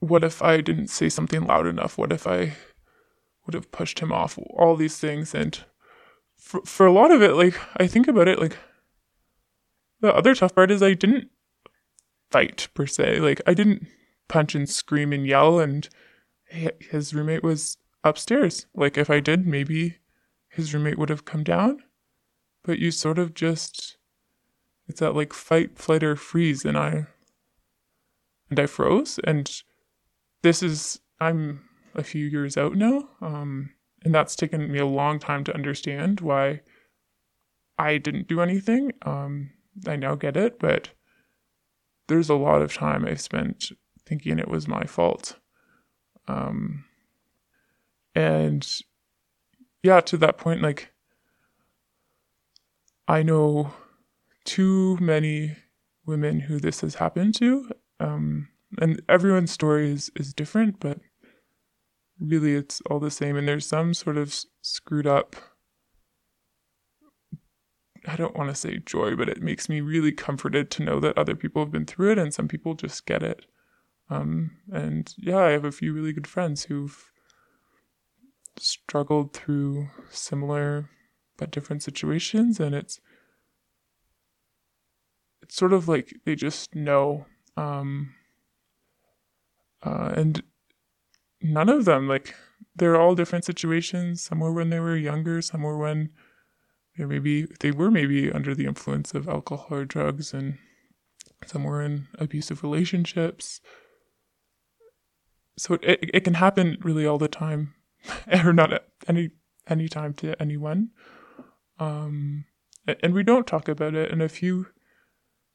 what 0.00 0.24
if 0.24 0.42
I 0.42 0.60
didn't 0.60 0.88
say 0.88 1.08
something 1.08 1.46
loud 1.46 1.66
enough? 1.66 1.96
What 1.96 2.12
if 2.12 2.26
I 2.26 2.54
would 3.46 3.54
have 3.54 3.70
pushed 3.70 4.00
him 4.00 4.10
off? 4.10 4.36
All 4.56 4.74
these 4.74 4.98
things. 4.98 5.32
And 5.32 5.56
for, 6.36 6.60
for 6.62 6.86
a 6.86 6.92
lot 6.92 7.12
of 7.12 7.22
it, 7.22 7.34
like, 7.34 7.54
I 7.76 7.86
think 7.86 8.08
about 8.08 8.26
it, 8.26 8.40
like, 8.40 8.58
the 10.00 10.12
other 10.12 10.34
tough 10.34 10.56
part 10.56 10.72
is 10.72 10.82
I 10.82 10.94
didn't 10.94 11.30
fight 12.32 12.68
per 12.74 12.86
se. 12.86 13.20
Like, 13.20 13.40
I 13.46 13.54
didn't 13.54 13.86
punch 14.28 14.54
and 14.54 14.68
scream 14.68 15.12
and 15.12 15.26
yell, 15.26 15.60
and 15.60 15.88
his 16.46 17.14
roommate 17.14 17.42
was 17.42 17.76
upstairs. 18.02 18.66
Like, 18.74 18.98
if 18.98 19.10
I 19.10 19.20
did, 19.20 19.46
maybe 19.46 19.98
his 20.48 20.74
roommate 20.74 20.98
would 20.98 21.10
have 21.10 21.24
come 21.24 21.44
down. 21.44 21.82
But 22.64 22.78
you 22.78 22.90
sort 22.90 23.18
of 23.18 23.34
just, 23.34 23.96
it's 24.86 25.00
that 25.00 25.14
like 25.14 25.32
fight, 25.32 25.78
flight, 25.78 26.02
or 26.02 26.16
freeze. 26.16 26.64
And 26.64 26.78
I 26.78 27.06
and 28.50 28.60
I 28.60 28.66
froze. 28.66 29.18
And 29.24 29.50
this 30.42 30.62
is, 30.62 31.00
I'm 31.20 31.64
a 31.94 32.04
few 32.04 32.26
years 32.26 32.56
out 32.56 32.76
now. 32.76 33.08
Um, 33.20 33.70
and 34.04 34.14
that's 34.14 34.36
taken 34.36 34.70
me 34.70 34.78
a 34.78 34.86
long 34.86 35.18
time 35.18 35.42
to 35.44 35.54
understand 35.54 36.20
why 36.20 36.60
I 37.78 37.98
didn't 37.98 38.28
do 38.28 38.40
anything. 38.40 38.92
Um, 39.02 39.50
I 39.86 39.96
now 39.96 40.14
get 40.14 40.36
it, 40.36 40.58
but 40.58 40.90
there's 42.08 42.28
a 42.28 42.34
lot 42.34 42.62
of 42.62 42.74
time 42.74 43.04
I've 43.04 43.20
spent 43.20 43.72
thinking 44.06 44.38
it 44.38 44.48
was 44.48 44.68
my 44.68 44.84
fault. 44.84 45.36
Um, 46.28 46.84
and 48.14 48.66
yeah, 49.82 50.00
to 50.00 50.16
that 50.18 50.38
point, 50.38 50.62
like, 50.62 50.92
I 53.08 53.22
know 53.22 53.72
too 54.44 54.96
many 55.00 55.56
women 56.06 56.40
who 56.40 56.58
this 56.58 56.80
has 56.80 56.96
happened 56.96 57.34
to. 57.36 57.70
Um, 58.00 58.48
and 58.80 59.02
everyone's 59.08 59.50
story 59.50 59.90
is, 59.90 60.10
is 60.16 60.32
different, 60.32 60.80
but 60.80 60.98
really 62.18 62.54
it's 62.54 62.80
all 62.90 63.00
the 63.00 63.10
same. 63.10 63.36
And 63.36 63.46
there's 63.46 63.66
some 63.66 63.94
sort 63.94 64.16
of 64.16 64.34
screwed 64.62 65.06
up, 65.06 65.36
I 68.06 68.16
don't 68.16 68.36
want 68.36 68.50
to 68.50 68.54
say 68.54 68.78
joy, 68.78 69.14
but 69.14 69.28
it 69.28 69.42
makes 69.42 69.68
me 69.68 69.80
really 69.80 70.12
comforted 70.12 70.70
to 70.72 70.82
know 70.82 70.98
that 71.00 71.16
other 71.16 71.36
people 71.36 71.62
have 71.62 71.72
been 71.72 71.86
through 71.86 72.12
it 72.12 72.18
and 72.18 72.34
some 72.34 72.48
people 72.48 72.74
just 72.74 73.06
get 73.06 73.22
it. 73.22 73.46
Um, 74.10 74.56
and 74.72 75.14
yeah, 75.18 75.38
I 75.38 75.50
have 75.50 75.64
a 75.64 75.72
few 75.72 75.92
really 75.92 76.12
good 76.12 76.26
friends 76.26 76.64
who've 76.64 77.10
struggled 78.58 79.32
through 79.32 79.88
similar 80.10 80.88
but 81.38 81.50
different 81.50 81.82
situations 81.82 82.60
and 82.60 82.74
it's 82.74 83.00
it's 85.42 85.56
sort 85.56 85.72
of 85.72 85.88
like 85.88 86.14
they 86.24 86.34
just 86.34 86.74
know 86.74 87.26
um 87.56 88.14
uh 89.82 90.12
and 90.14 90.42
none 91.40 91.68
of 91.68 91.84
them 91.84 92.06
like 92.06 92.34
they're 92.76 93.00
all 93.00 93.14
different 93.14 93.44
situations 93.44 94.22
some 94.22 94.40
were 94.40 94.52
when 94.52 94.70
they 94.70 94.80
were 94.80 94.96
younger 94.96 95.40
some 95.40 95.62
were 95.62 95.78
when 95.78 96.10
they 96.96 97.04
maybe 97.04 97.46
they 97.60 97.70
were 97.70 97.90
maybe 97.90 98.30
under 98.30 98.54
the 98.54 98.66
influence 98.66 99.14
of 99.14 99.28
alcohol 99.28 99.66
or 99.70 99.84
drugs 99.84 100.32
and 100.34 100.58
some 101.46 101.64
were 101.64 101.82
in 101.82 102.06
abusive 102.18 102.62
relationships 102.62 103.60
so 105.56 105.74
it, 105.82 106.10
it 106.14 106.24
can 106.24 106.34
happen 106.34 106.78
really 106.82 107.06
all 107.06 107.18
the 107.18 107.28
time 107.28 107.74
or 108.44 108.52
not 108.52 108.72
at 108.72 108.88
any 109.06 109.30
any 109.68 109.88
time 109.88 110.12
to 110.14 110.40
anyone. 110.40 110.90
Um, 111.78 112.44
and 112.86 113.14
we 113.14 113.22
don't 113.22 113.46
talk 113.46 113.68
about 113.68 113.94
it. 113.94 114.10
And 114.10 114.20
a 114.20 114.28
few, 114.28 114.66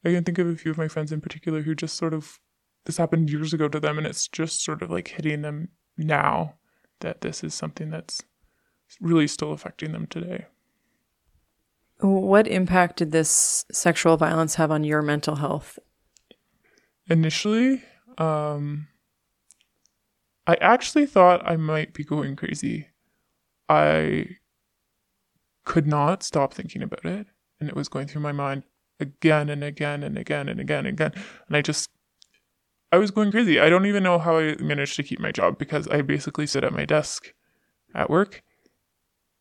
I 0.04 0.10
can 0.10 0.24
think 0.24 0.38
of 0.38 0.46
a 0.46 0.56
few 0.56 0.70
of 0.70 0.78
my 0.78 0.88
friends 0.88 1.12
in 1.12 1.20
particular 1.20 1.62
who 1.62 1.74
just 1.74 1.96
sort 1.96 2.14
of 2.14 2.38
this 2.86 2.96
happened 2.96 3.30
years 3.30 3.52
ago 3.52 3.68
to 3.68 3.80
them, 3.80 3.98
and 3.98 4.06
it's 4.06 4.28
just 4.28 4.64
sort 4.64 4.82
of 4.82 4.90
like 4.90 5.08
hitting 5.08 5.42
them 5.42 5.68
now 5.96 6.54
that 7.00 7.20
this 7.20 7.44
is 7.44 7.54
something 7.54 7.90
that's 7.90 8.22
really 9.00 9.26
still 9.26 9.52
affecting 9.52 9.92
them 9.92 10.06
today. 10.06 10.46
What 12.00 12.46
impact 12.46 12.98
did 12.98 13.10
this 13.10 13.64
sexual 13.72 14.16
violence 14.16 14.54
have 14.54 14.70
on 14.70 14.84
your 14.84 15.02
mental 15.02 15.36
health? 15.36 15.78
Initially, 17.10 17.82
um, 18.18 18.86
I 20.46 20.54
actually 20.60 21.06
thought 21.06 21.42
I 21.44 21.56
might 21.56 21.94
be 21.94 22.04
going 22.04 22.36
crazy. 22.36 22.88
I 23.68 24.36
could 25.64 25.86
not 25.86 26.22
stop 26.22 26.54
thinking 26.54 26.82
about 26.82 27.04
it, 27.04 27.26
and 27.58 27.68
it 27.68 27.74
was 27.74 27.88
going 27.88 28.06
through 28.06 28.22
my 28.22 28.32
mind 28.32 28.62
again 29.00 29.48
and 29.48 29.64
again 29.64 30.02
and 30.02 30.16
again 30.16 30.48
and 30.48 30.60
again 30.60 30.86
and 30.86 31.00
again. 31.00 31.12
And 31.48 31.56
I 31.56 31.62
just, 31.62 31.90
I 32.92 32.98
was 32.98 33.10
going 33.10 33.32
crazy. 33.32 33.58
I 33.58 33.68
don't 33.68 33.86
even 33.86 34.04
know 34.04 34.18
how 34.18 34.38
I 34.38 34.54
managed 34.60 34.96
to 34.96 35.02
keep 35.02 35.18
my 35.18 35.32
job 35.32 35.58
because 35.58 35.88
I 35.88 36.02
basically 36.02 36.46
sit 36.46 36.64
at 36.64 36.72
my 36.72 36.84
desk 36.84 37.34
at 37.92 38.08
work, 38.08 38.42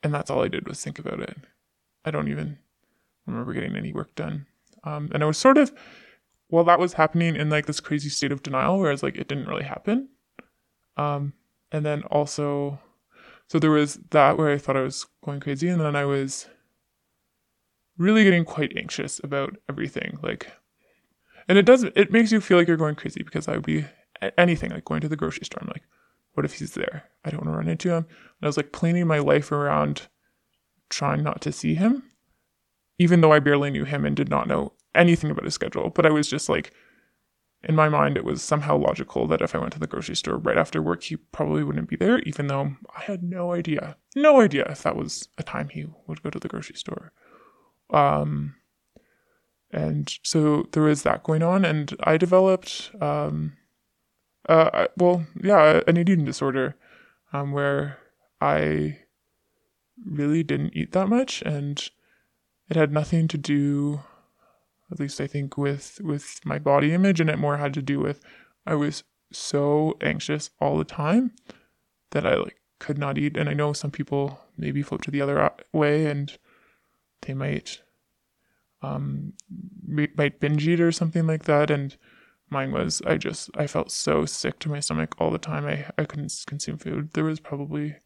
and 0.01 0.11
that's 0.11 0.31
all 0.31 0.43
I 0.43 0.47
did 0.47 0.67
was 0.67 0.83
think 0.83 0.97
about 0.97 1.19
it. 1.19 1.37
I 2.07 2.11
don't 2.11 2.29
even 2.29 2.57
remember 3.25 3.53
getting 3.53 3.75
any 3.75 3.91
work 3.91 4.15
done. 4.15 4.45
Um, 4.85 5.09
and 5.13 5.21
I 5.21 5.25
was 5.25 5.37
sort 5.37 5.57
of, 5.57 5.73
while 6.47 6.63
that 6.63 6.79
was 6.79 6.93
happening 6.93 7.35
in 7.35 7.49
like 7.49 7.65
this 7.65 7.81
crazy 7.81 8.07
state 8.07 8.31
of 8.31 8.43
denial, 8.43 8.79
where 8.79 8.91
it's 8.93 9.03
like 9.03 9.17
it 9.17 9.27
didn't 9.27 9.47
really 9.47 9.65
happen. 9.65 10.07
Um, 10.95 11.33
and 11.69 11.85
then 11.85 12.03
also, 12.03 12.79
so 13.49 13.59
there 13.59 13.71
was 13.71 13.99
that 14.11 14.37
where 14.37 14.53
I 14.53 14.57
thought 14.57 14.77
I 14.77 14.83
was 14.83 15.05
going 15.25 15.41
crazy, 15.41 15.67
and 15.67 15.81
then 15.81 15.97
I 15.97 16.05
was 16.05 16.47
really 17.97 18.23
getting 18.23 18.45
quite 18.45 18.71
anxious 18.77 19.19
about 19.21 19.57
everything. 19.67 20.17
Like, 20.23 20.49
and 21.49 21.57
it 21.57 21.65
does, 21.65 21.83
it 21.83 22.11
makes 22.11 22.31
you 22.31 22.39
feel 22.39 22.57
like 22.57 22.69
you're 22.69 22.77
going 22.77 22.95
crazy 22.95 23.21
because 23.21 23.49
I 23.49 23.53
would 23.53 23.65
be 23.65 23.85
anything 24.37 24.71
like 24.71 24.85
going 24.85 25.01
to 25.01 25.09
the 25.09 25.17
grocery 25.17 25.45
store. 25.45 25.61
I'm 25.61 25.67
like, 25.67 25.83
what 26.35 26.45
if 26.45 26.53
he's 26.53 26.73
there? 26.73 27.03
I 27.25 27.31
don't 27.31 27.43
want 27.43 27.53
to 27.53 27.57
run 27.57 27.67
into 27.67 27.89
him. 27.89 28.05
And 28.05 28.43
I 28.43 28.47
was 28.47 28.55
like 28.55 28.71
planning 28.71 29.07
my 29.07 29.19
life 29.19 29.51
around 29.51 30.03
trying 30.89 31.23
not 31.23 31.41
to 31.41 31.51
see 31.51 31.75
him, 31.75 32.03
even 32.97 33.21
though 33.21 33.31
I 33.31 33.39
barely 33.39 33.71
knew 33.71 33.85
him 33.85 34.05
and 34.05 34.15
did 34.15 34.29
not 34.29 34.47
know 34.47 34.73
anything 34.95 35.31
about 35.31 35.45
his 35.45 35.53
schedule. 35.53 35.89
But 35.89 36.05
I 36.05 36.09
was 36.09 36.27
just 36.27 36.49
like 36.49 36.73
in 37.63 37.75
my 37.75 37.89
mind, 37.89 38.17
it 38.17 38.23
was 38.23 38.41
somehow 38.41 38.77
logical 38.77 39.27
that 39.27 39.41
if 39.41 39.55
I 39.55 39.57
went 39.57 39.73
to 39.73 39.79
the 39.79 39.87
grocery 39.87 40.15
store 40.15 40.37
right 40.37 40.57
after 40.57 40.81
work, 40.81 41.03
he 41.03 41.17
probably 41.17 41.63
wouldn't 41.63 41.89
be 41.89 41.95
there, 41.95 42.19
even 42.19 42.47
though 42.47 42.75
I 42.95 43.01
had 43.01 43.23
no 43.23 43.51
idea, 43.51 43.97
no 44.15 44.41
idea 44.41 44.65
if 44.69 44.83
that 44.83 44.95
was 44.95 45.27
a 45.37 45.43
time 45.43 45.69
he 45.69 45.87
would 46.05 46.21
go 46.21 46.29
to 46.29 46.39
the 46.39 46.47
grocery 46.47 46.75
store. 46.75 47.11
Um, 47.89 48.55
and 49.71 50.13
so 50.23 50.67
there 50.71 50.83
was 50.83 51.03
that 51.03 51.23
going 51.23 51.41
on, 51.41 51.65
and 51.65 51.95
I 52.03 52.17
developed, 52.17 52.91
um, 53.01 53.57
uh, 54.47 54.87
well, 54.95 55.25
yeah, 55.41 55.81
an 55.87 55.97
eating 55.97 56.25
disorder, 56.25 56.75
um, 57.33 57.51
where 57.51 57.97
I 58.39 58.99
really 60.05 60.43
didn't 60.43 60.75
eat 60.75 60.91
that 60.93 61.07
much, 61.07 61.41
and 61.41 61.89
it 62.69 62.75
had 62.75 62.91
nothing 62.91 63.27
to 63.29 63.37
do 63.37 64.01
at 64.91 64.99
least 64.99 65.19
I 65.19 65.27
think 65.27 65.57
with 65.57 65.99
with 66.03 66.39
my 66.45 66.59
body 66.59 66.93
image 66.93 67.19
and 67.19 67.29
it 67.29 67.39
more 67.39 67.57
had 67.57 67.73
to 67.75 67.81
do 67.81 67.99
with 67.99 68.21
I 68.65 68.75
was 68.75 69.03
so 69.31 69.97
anxious 70.01 70.49
all 70.59 70.77
the 70.77 70.85
time 70.85 71.31
that 72.11 72.25
I 72.25 72.35
like 72.35 72.57
could 72.79 72.97
not 72.97 73.17
eat. 73.17 73.37
And 73.37 73.49
I 73.49 73.53
know 73.53 73.73
some 73.73 73.91
people 73.91 74.39
maybe 74.57 74.81
flip 74.81 75.01
to 75.01 75.11
the 75.11 75.21
other 75.21 75.51
way 75.73 76.05
and 76.05 76.37
they 77.21 77.33
might 77.33 77.81
um 78.81 79.33
might 79.87 80.39
binge 80.39 80.67
eat 80.67 80.79
or 80.79 80.91
something 80.91 81.27
like 81.27 81.43
that. 81.45 81.69
And 81.69 81.95
mine 82.49 82.71
was 82.71 83.01
I 83.05 83.17
just 83.17 83.49
I 83.57 83.67
felt 83.67 83.91
so 83.91 84.25
sick 84.25 84.59
to 84.59 84.69
my 84.69 84.79
stomach 84.79 85.15
all 85.19 85.31
the 85.31 85.37
time. 85.37 85.65
I 85.65 85.89
I 85.97 86.05
couldn't 86.05 86.43
consume 86.45 86.77
food. 86.77 87.11
There 87.13 87.25
was 87.25 87.39
probably 87.39 87.97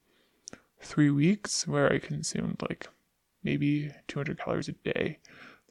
3 0.82 1.12
weeks 1.12 1.68
where 1.68 1.92
I 1.92 2.00
consumed 2.00 2.62
like 2.68 2.88
maybe 3.44 3.92
200 4.08 4.40
calories 4.40 4.70
a 4.70 4.74
day 4.74 5.20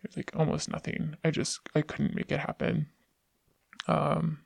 there's 0.03 0.17
like 0.17 0.33
almost 0.35 0.71
nothing. 0.71 1.17
I 1.25 1.31
just 1.31 1.61
I 1.75 1.83
couldn't 1.83 2.15
make 2.15 2.33
it 2.33 2.41
happen. 2.41 2.87
Um, 3.87 4.41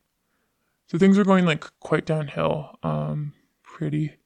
so 0.88 0.98
things 0.98 1.16
were 1.16 1.24
going 1.24 1.44
like 1.46 1.64
quite 1.80 2.06
downhill 2.06 2.78
um, 2.82 3.32
pretty 3.62 4.16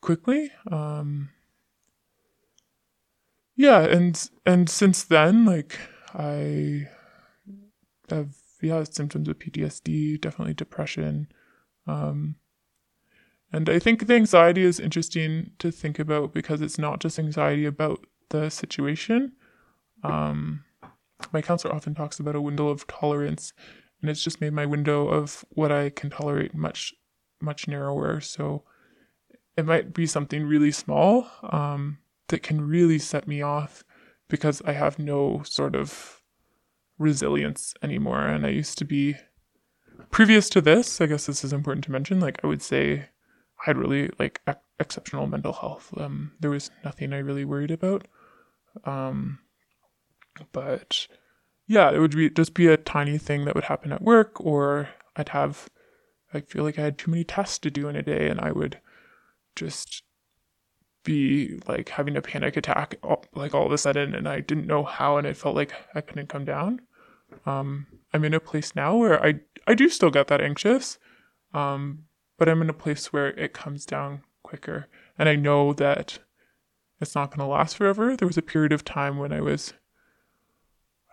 quickly. 0.00 0.50
Um, 0.70 1.30
yeah, 3.56 3.80
and 3.80 4.28
and 4.46 4.68
since 4.70 5.04
then, 5.04 5.44
like 5.44 5.78
I 6.14 6.88
have 8.08 8.34
yeah 8.62 8.84
symptoms 8.84 9.28
of 9.28 9.38
PTSD, 9.38 10.20
definitely 10.20 10.54
depression. 10.54 11.28
Um, 11.86 12.36
and 13.52 13.68
I 13.68 13.78
think 13.78 14.06
the 14.06 14.14
anxiety 14.14 14.62
is 14.62 14.80
interesting 14.80 15.52
to 15.58 15.70
think 15.70 15.98
about 15.98 16.32
because 16.32 16.60
it's 16.60 16.78
not 16.78 17.00
just 17.00 17.18
anxiety 17.18 17.64
about 17.64 18.06
the 18.30 18.50
situation, 18.50 19.32
um, 20.02 20.64
my 21.32 21.42
counselor 21.42 21.74
often 21.74 21.94
talks 21.94 22.18
about 22.18 22.34
a 22.34 22.40
window 22.40 22.68
of 22.68 22.86
tolerance, 22.86 23.52
and 24.00 24.10
it's 24.10 24.24
just 24.24 24.40
made 24.40 24.52
my 24.52 24.66
window 24.66 25.08
of 25.08 25.44
what 25.50 25.70
I 25.70 25.90
can 25.90 26.10
tolerate 26.10 26.54
much, 26.54 26.92
much 27.40 27.68
narrower. 27.68 28.20
So 28.20 28.64
it 29.56 29.66
might 29.66 29.92
be 29.92 30.06
something 30.06 30.44
really 30.44 30.72
small 30.72 31.28
um, 31.50 31.98
that 32.28 32.42
can 32.42 32.66
really 32.66 32.98
set 32.98 33.28
me 33.28 33.42
off 33.42 33.84
because 34.28 34.62
I 34.64 34.72
have 34.72 34.98
no 34.98 35.42
sort 35.44 35.76
of 35.76 36.22
resilience 36.98 37.74
anymore. 37.82 38.26
And 38.26 38.46
I 38.46 38.50
used 38.50 38.78
to 38.78 38.84
be, 38.84 39.16
previous 40.10 40.48
to 40.50 40.60
this, 40.60 41.00
I 41.00 41.06
guess 41.06 41.26
this 41.26 41.44
is 41.44 41.52
important 41.52 41.84
to 41.84 41.92
mention, 41.92 42.20
like 42.20 42.40
I 42.42 42.46
would 42.46 42.62
say 42.62 43.08
I 43.62 43.70
had 43.70 43.78
really 43.78 44.10
like 44.18 44.40
exceptional 44.78 45.26
mental 45.26 45.52
health. 45.52 45.92
Um, 45.96 46.32
there 46.40 46.50
was 46.50 46.70
nothing 46.84 47.12
I 47.12 47.18
really 47.18 47.44
worried 47.44 47.70
about. 47.70 48.06
Um, 48.84 49.38
but 50.52 51.06
yeah, 51.66 51.90
it 51.90 51.98
would 51.98 52.16
be 52.16 52.30
just 52.30 52.54
be 52.54 52.66
a 52.66 52.76
tiny 52.76 53.18
thing 53.18 53.44
that 53.44 53.54
would 53.54 53.64
happen 53.64 53.92
at 53.92 54.02
work, 54.02 54.40
or 54.40 54.88
I'd 55.16 55.30
have, 55.30 55.68
I 56.34 56.40
feel 56.40 56.64
like 56.64 56.78
I 56.78 56.82
had 56.82 56.98
too 56.98 57.10
many 57.10 57.24
tests 57.24 57.58
to 57.60 57.70
do 57.70 57.88
in 57.88 57.96
a 57.96 58.02
day, 58.02 58.28
and 58.28 58.40
I 58.40 58.52
would 58.52 58.80
just 59.54 60.02
be 61.04 61.60
like 61.66 61.90
having 61.90 62.16
a 62.16 62.22
panic 62.22 62.56
attack 62.56 62.94
all, 63.02 63.24
like 63.34 63.54
all 63.54 63.66
of 63.66 63.72
a 63.72 63.78
sudden, 63.78 64.14
and 64.14 64.28
I 64.28 64.40
didn't 64.40 64.66
know 64.66 64.84
how, 64.84 65.16
and 65.18 65.26
it 65.26 65.36
felt 65.36 65.56
like 65.56 65.72
I 65.94 66.00
couldn't 66.00 66.28
come 66.28 66.44
down. 66.44 66.80
Um, 67.46 67.86
I'm 68.12 68.24
in 68.24 68.34
a 68.34 68.40
place 68.40 68.74
now 68.74 68.96
where 68.96 69.24
I 69.24 69.40
I 69.66 69.74
do 69.74 69.88
still 69.88 70.10
get 70.10 70.26
that 70.28 70.40
anxious, 70.40 70.98
um, 71.54 72.04
but 72.38 72.48
I'm 72.48 72.62
in 72.62 72.70
a 72.70 72.74
place 72.74 73.12
where 73.12 73.28
it 73.28 73.52
comes 73.52 73.86
down 73.86 74.22
quicker, 74.42 74.88
and 75.18 75.28
I 75.28 75.36
know 75.36 75.72
that 75.74 76.18
it's 77.00 77.14
not 77.14 77.30
going 77.30 77.40
to 77.40 77.52
last 77.52 77.76
forever. 77.76 78.16
There 78.16 78.28
was 78.28 78.38
a 78.38 78.42
period 78.42 78.72
of 78.72 78.84
time 78.84 79.18
when 79.18 79.32
I 79.32 79.40
was, 79.40 79.74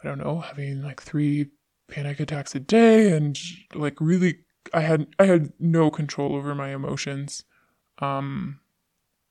I 0.01 0.07
don't 0.07 0.19
know, 0.19 0.39
having 0.39 0.81
like 0.83 1.01
three 1.01 1.49
panic 1.87 2.19
attacks 2.19 2.55
a 2.55 2.59
day, 2.59 3.11
and 3.11 3.37
like 3.73 3.99
really, 3.99 4.39
I 4.73 4.81
had 4.81 5.07
I 5.17 5.25
had 5.25 5.51
no 5.59 5.89
control 5.89 6.35
over 6.35 6.53
my 6.53 6.69
emotions, 6.69 7.43
um, 7.99 8.59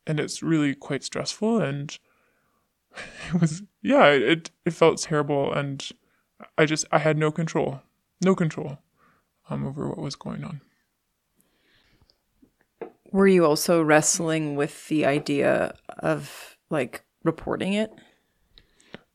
and 0.06 0.18
it's 0.18 0.42
really 0.42 0.74
quite 0.74 1.04
stressful, 1.04 1.60
and 1.60 1.96
it 3.34 3.40
was 3.40 3.62
yeah, 3.82 4.06
it 4.06 4.50
it 4.64 4.72
felt 4.72 4.98
terrible, 5.00 5.52
and 5.52 5.88
I 6.56 6.66
just 6.66 6.84
I 6.90 6.98
had 6.98 7.16
no 7.16 7.30
control, 7.30 7.82
no 8.20 8.34
control, 8.34 8.78
um, 9.48 9.66
over 9.66 9.88
what 9.88 9.98
was 9.98 10.16
going 10.16 10.44
on. 10.44 10.60
Were 13.10 13.26
you 13.26 13.44
also 13.44 13.82
wrestling 13.82 14.56
with 14.56 14.88
the 14.88 15.06
idea 15.06 15.74
of 15.98 16.56
like 16.70 17.04
reporting 17.24 17.72
it? 17.72 17.90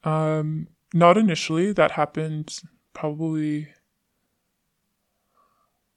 Um, 0.03 0.67
not 0.93 1.17
initially. 1.17 1.73
That 1.73 1.91
happened 1.91 2.59
probably 2.93 3.67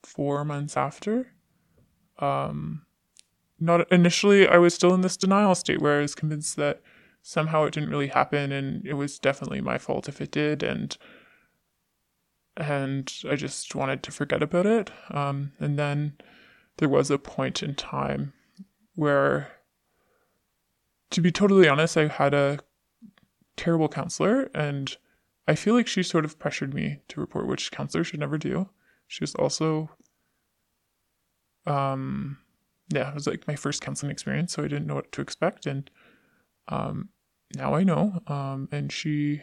four 0.03 0.45
months 0.45 0.77
after. 0.77 1.33
Um, 2.19 2.87
not 3.59 3.91
initially. 3.91 4.47
I 4.47 4.59
was 4.59 4.75
still 4.75 4.95
in 4.95 5.01
this 5.01 5.17
denial 5.17 5.55
state 5.55 5.81
where 5.81 5.99
I 5.99 6.03
was 6.03 6.15
convinced 6.15 6.57
that 6.57 6.83
somehow 7.23 7.65
it 7.65 7.75
didn't 7.75 7.91
really 7.91 8.09
happen, 8.09 8.53
and 8.53 8.87
it 8.87 8.95
was 8.95 9.19
definitely 9.19 9.61
my 9.61 9.79
fault 9.79 10.09
if 10.09 10.21
it 10.21 10.31
did, 10.31 10.63
and 10.63 10.97
and 12.57 13.13
I 13.29 13.37
just 13.37 13.75
wanted 13.75 14.03
to 14.05 14.13
forget 14.13 14.43
about 14.43 14.67
it. 14.67 14.91
Um, 15.11 15.53
and 15.59 15.79
then 15.79 16.15
there 16.79 16.89
was 16.89 17.11
a 17.11 17.19
point 17.19 17.62
in 17.62 17.75
time 17.75 18.33
where, 18.95 19.53
to 21.11 21.21
be 21.21 21.31
totally 21.31 21.69
honest, 21.69 21.97
I 21.97 22.09
had 22.09 22.35
a 22.35 22.59
terrible 23.57 23.89
counselor, 23.89 24.51
and 24.55 24.97
I 25.49 25.55
feel 25.55 25.75
like 25.75 25.87
she 25.87 26.03
sort 26.03 26.25
of 26.25 26.39
pressured 26.39 26.75
me 26.75 27.01
to 27.09 27.21
report, 27.21 27.47
which 27.47 27.71
counselors 27.71 28.09
should 28.09 28.21
never 28.21 28.39
do. 28.39 28.69
She 29.07 29.23
was 29.23 29.35
also, 29.35 29.91
um, 31.67 32.39
yeah, 32.93 33.09
it 33.09 33.15
was 33.15 33.27
like 33.27 33.47
my 33.47 33.57
first 33.57 33.81
counseling 33.81 34.12
experience, 34.12 34.53
so 34.53 34.65
I 34.65 34.69
didn't 34.69 34.87
know 34.87 34.97
what 34.97 35.12
to 35.12 35.23
expect, 35.23 35.67
and 35.67 35.91
um, 36.69 37.11
now 37.55 37.75
I 37.75 37.85
know. 37.85 38.21
Um, 38.27 38.69
and 38.73 38.93
she, 38.93 39.43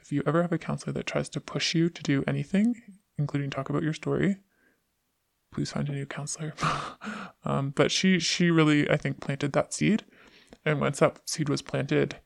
if 0.00 0.12
you 0.12 0.22
ever 0.26 0.42
have 0.42 0.52
a 0.52 0.58
counselor 0.58 0.92
that 0.92 1.06
tries 1.06 1.28
to 1.30 1.40
push 1.40 1.74
you 1.74 1.88
to 1.88 2.02
do 2.02 2.22
anything, 2.26 2.80
including 3.18 3.50
talk 3.50 3.70
about 3.70 3.82
your 3.82 3.94
story, 3.94 4.36
please 5.52 5.72
find 5.72 5.88
a 5.88 5.92
new 5.92 6.06
counselor. 6.06 6.54
um, 7.44 7.70
but 7.70 7.90
she 7.90 8.18
she 8.18 8.50
really 8.50 8.88
I 8.90 8.96
think 8.96 9.20
planted 9.20 9.52
that 9.52 9.72
seed, 9.72 10.04
and 10.64 10.80
once 10.80 10.98
that 11.00 11.28
seed 11.28 11.48
was 11.48 11.62
planted, 11.62 12.16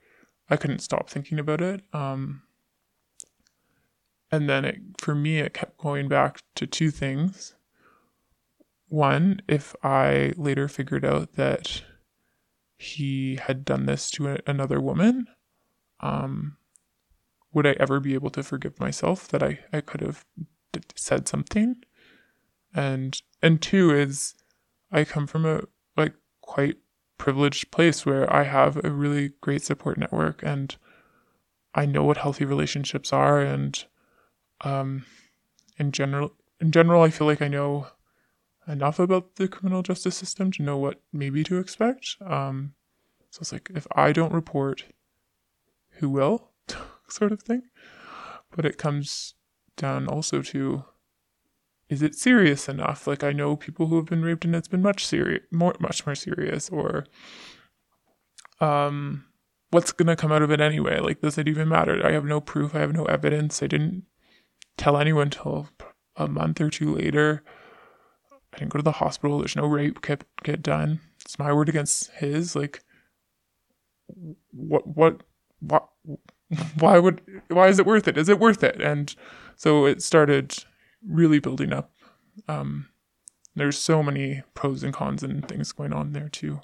I 0.48 0.56
couldn't 0.56 0.80
stop 0.80 1.10
thinking 1.10 1.38
about 1.38 1.60
it. 1.60 1.82
Um, 1.92 2.42
and 4.30 4.48
then 4.48 4.64
it 4.64 4.80
for 4.98 5.14
me 5.14 5.38
it 5.38 5.54
kept 5.54 5.78
going 5.78 6.08
back 6.08 6.40
to 6.54 6.66
two 6.66 6.90
things. 6.90 7.54
One, 8.88 9.40
if 9.48 9.74
I 9.82 10.32
later 10.36 10.68
figured 10.68 11.04
out 11.04 11.32
that 11.34 11.82
he 12.78 13.36
had 13.36 13.64
done 13.64 13.86
this 13.86 14.10
to 14.12 14.28
a, 14.28 14.38
another 14.46 14.80
woman, 14.80 15.26
um, 16.00 16.56
would 17.52 17.66
I 17.66 17.74
ever 17.80 18.00
be 18.00 18.14
able 18.14 18.30
to 18.30 18.42
forgive 18.42 18.78
myself 18.78 19.26
that 19.28 19.42
I, 19.42 19.60
I 19.72 19.80
could 19.80 20.02
have 20.02 20.24
d- 20.72 20.82
said 20.94 21.26
something? 21.26 21.76
And 22.76 23.22
and 23.42 23.60
two 23.60 23.90
is 23.90 24.34
I 24.92 25.04
come 25.04 25.26
from 25.26 25.46
a 25.46 25.62
like 25.96 26.12
quite 26.42 26.76
privileged 27.18 27.70
place 27.70 28.04
where 28.04 28.32
I 28.32 28.44
have 28.44 28.84
a 28.84 28.90
really 28.90 29.32
great 29.40 29.62
support 29.62 29.96
network 29.96 30.42
and 30.42 30.76
I 31.74 31.86
know 31.86 32.04
what 32.04 32.18
healthy 32.18 32.44
relationships 32.44 33.12
are 33.12 33.40
and 33.40 33.82
um 34.60 35.06
in 35.78 35.90
general 35.90 36.34
in 36.60 36.70
general 36.70 37.02
I 37.02 37.10
feel 37.10 37.26
like 37.26 37.42
I 37.42 37.48
know 37.48 37.88
enough 38.68 38.98
about 38.98 39.36
the 39.36 39.48
criminal 39.48 39.82
justice 39.82 40.16
system 40.16 40.52
to 40.52 40.62
know 40.62 40.76
what 40.76 41.00
maybe 41.12 41.42
to 41.44 41.58
expect. 41.58 42.16
Um 42.20 42.74
so 43.30 43.40
it's 43.40 43.52
like 43.52 43.70
if 43.74 43.86
I 43.92 44.12
don't 44.12 44.32
report 44.32 44.84
who 45.98 46.10
will 46.10 46.50
sort 47.08 47.32
of 47.32 47.42
thing. 47.42 47.62
But 48.54 48.66
it 48.66 48.78
comes 48.78 49.34
down 49.76 50.06
also 50.08 50.40
to 50.40 50.84
is 51.88 52.02
it 52.02 52.14
serious 52.14 52.68
enough? 52.68 53.06
Like 53.06 53.22
I 53.22 53.32
know 53.32 53.56
people 53.56 53.86
who 53.86 53.96
have 53.96 54.06
been 54.06 54.22
raped 54.22 54.44
and 54.44 54.54
it's 54.54 54.68
been 54.68 54.82
much 54.82 55.06
serious, 55.06 55.42
more 55.52 55.74
much 55.78 56.04
more 56.06 56.14
serious. 56.14 56.68
Or, 56.68 57.06
um, 58.60 59.24
what's 59.70 59.92
gonna 59.92 60.16
come 60.16 60.32
out 60.32 60.42
of 60.42 60.50
it 60.50 60.60
anyway? 60.60 60.98
Like 60.98 61.20
does 61.20 61.38
it 61.38 61.48
even 61.48 61.68
matter? 61.68 62.04
I 62.04 62.12
have 62.12 62.24
no 62.24 62.40
proof. 62.40 62.74
I 62.74 62.80
have 62.80 62.92
no 62.92 63.04
evidence. 63.04 63.62
I 63.62 63.66
didn't 63.66 64.04
tell 64.76 64.96
anyone 64.96 65.30
till 65.30 65.68
a 66.16 66.26
month 66.28 66.60
or 66.60 66.70
two 66.70 66.94
later. 66.94 67.42
I 68.52 68.58
didn't 68.58 68.72
go 68.72 68.78
to 68.78 68.82
the 68.82 68.92
hospital. 68.92 69.38
There's 69.38 69.56
no 69.56 69.66
rape 69.66 70.02
kit 70.02 70.24
get 70.42 70.62
done. 70.62 71.00
It's 71.20 71.38
my 71.38 71.52
word 71.52 71.68
against 71.68 72.10
his. 72.12 72.56
Like, 72.56 72.82
what 74.52 74.86
what 74.86 75.22
what? 75.60 75.88
Why 76.78 77.00
would 77.00 77.20
why 77.48 77.66
is 77.66 77.80
it 77.80 77.86
worth 77.86 78.06
it? 78.06 78.16
Is 78.16 78.28
it 78.28 78.38
worth 78.38 78.62
it? 78.62 78.80
And 78.80 79.12
so 79.56 79.84
it 79.84 80.00
started 80.00 80.54
really 81.06 81.38
building 81.38 81.72
up. 81.72 81.92
Um, 82.48 82.88
there's 83.54 83.78
so 83.78 84.02
many 84.02 84.42
pros 84.54 84.82
and 84.82 84.92
cons 84.92 85.22
and 85.22 85.46
things 85.48 85.72
going 85.72 85.92
on 85.92 86.12
there 86.12 86.28
too. 86.28 86.60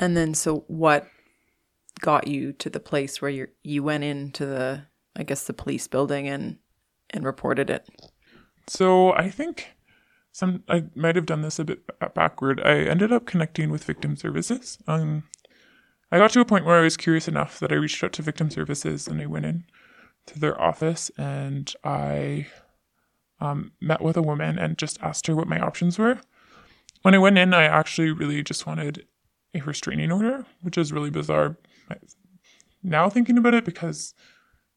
And 0.00 0.16
then, 0.16 0.34
so 0.34 0.64
what 0.66 1.06
got 2.00 2.26
you 2.26 2.52
to 2.54 2.68
the 2.68 2.80
place 2.80 3.22
where 3.22 3.30
you 3.30 3.48
you 3.62 3.82
went 3.82 4.04
into 4.04 4.44
the, 4.44 4.86
I 5.14 5.22
guess, 5.22 5.44
the 5.44 5.52
police 5.52 5.86
building 5.86 6.28
and 6.28 6.58
and 7.10 7.24
reported 7.24 7.70
it? 7.70 7.88
So 8.66 9.12
I 9.12 9.30
think 9.30 9.68
some 10.32 10.64
I 10.68 10.84
might 10.96 11.16
have 11.16 11.26
done 11.26 11.42
this 11.42 11.58
a 11.58 11.64
bit 11.64 11.82
backward. 12.14 12.60
I 12.64 12.78
ended 12.78 13.12
up 13.12 13.26
connecting 13.26 13.70
with 13.70 13.84
victim 13.84 14.16
services. 14.16 14.78
Um, 14.88 15.24
I 16.10 16.18
got 16.18 16.30
to 16.32 16.40
a 16.40 16.44
point 16.44 16.64
where 16.64 16.78
I 16.78 16.82
was 16.82 16.96
curious 16.96 17.28
enough 17.28 17.58
that 17.60 17.72
I 17.72 17.76
reached 17.76 18.02
out 18.02 18.12
to 18.14 18.22
victim 18.22 18.50
services 18.50 19.06
and 19.06 19.20
I 19.20 19.26
went 19.26 19.46
in 19.46 19.64
to 20.26 20.38
their 20.38 20.60
office 20.60 21.10
and 21.16 21.72
I 21.84 22.46
um, 23.40 23.72
met 23.80 24.00
with 24.00 24.16
a 24.16 24.22
woman 24.22 24.58
and 24.58 24.78
just 24.78 25.00
asked 25.02 25.26
her 25.26 25.36
what 25.36 25.48
my 25.48 25.60
options 25.60 25.98
were. 25.98 26.20
When 27.02 27.14
I 27.14 27.18
went 27.18 27.38
in, 27.38 27.52
I 27.52 27.64
actually 27.64 28.10
really 28.10 28.42
just 28.42 28.66
wanted 28.66 29.06
a 29.54 29.60
restraining 29.60 30.10
order, 30.10 30.46
which 30.62 30.78
is 30.78 30.92
really 30.92 31.10
bizarre 31.10 31.58
now 32.84 33.08
thinking 33.08 33.38
about 33.38 33.54
it 33.54 33.64
because 33.64 34.14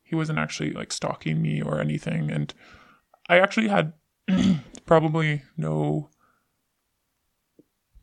he 0.02 0.16
wasn't 0.16 0.40
actually 0.40 0.72
like 0.72 0.94
stalking 0.94 1.42
me 1.42 1.62
or 1.62 1.80
anything. 1.80 2.32
And 2.32 2.54
I 3.30 3.40
actually 3.40 3.68
had 3.68 3.94
probably 4.86 5.44
no 5.58 6.10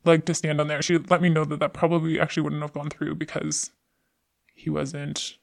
leg 0.05 0.25
to 0.25 0.33
stand 0.35 0.61
on 0.61 0.67
there. 0.67 0.81
She 0.83 0.97
let 0.97 1.21
me 1.21 1.29
know 1.29 1.43
that 1.45 1.59
that 1.59 1.73
probably 1.73 2.19
actually 2.19 2.43
wouldn't 2.43 2.61
have 2.61 2.73
gone 2.73 2.91
through 2.91 3.15
because 3.15 3.71
he 4.53 4.69
wasn't 4.69 5.37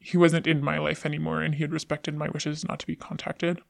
he 0.00 0.16
wasn't 0.16 0.46
in 0.46 0.62
my 0.62 0.78
life 0.78 1.04
anymore 1.04 1.42
and 1.42 1.56
he 1.56 1.62
had 1.62 1.72
respected 1.72 2.14
my 2.14 2.28
wishes 2.28 2.66
not 2.66 2.78
to 2.80 2.86
be 2.86 2.96
contacted. 2.96 3.60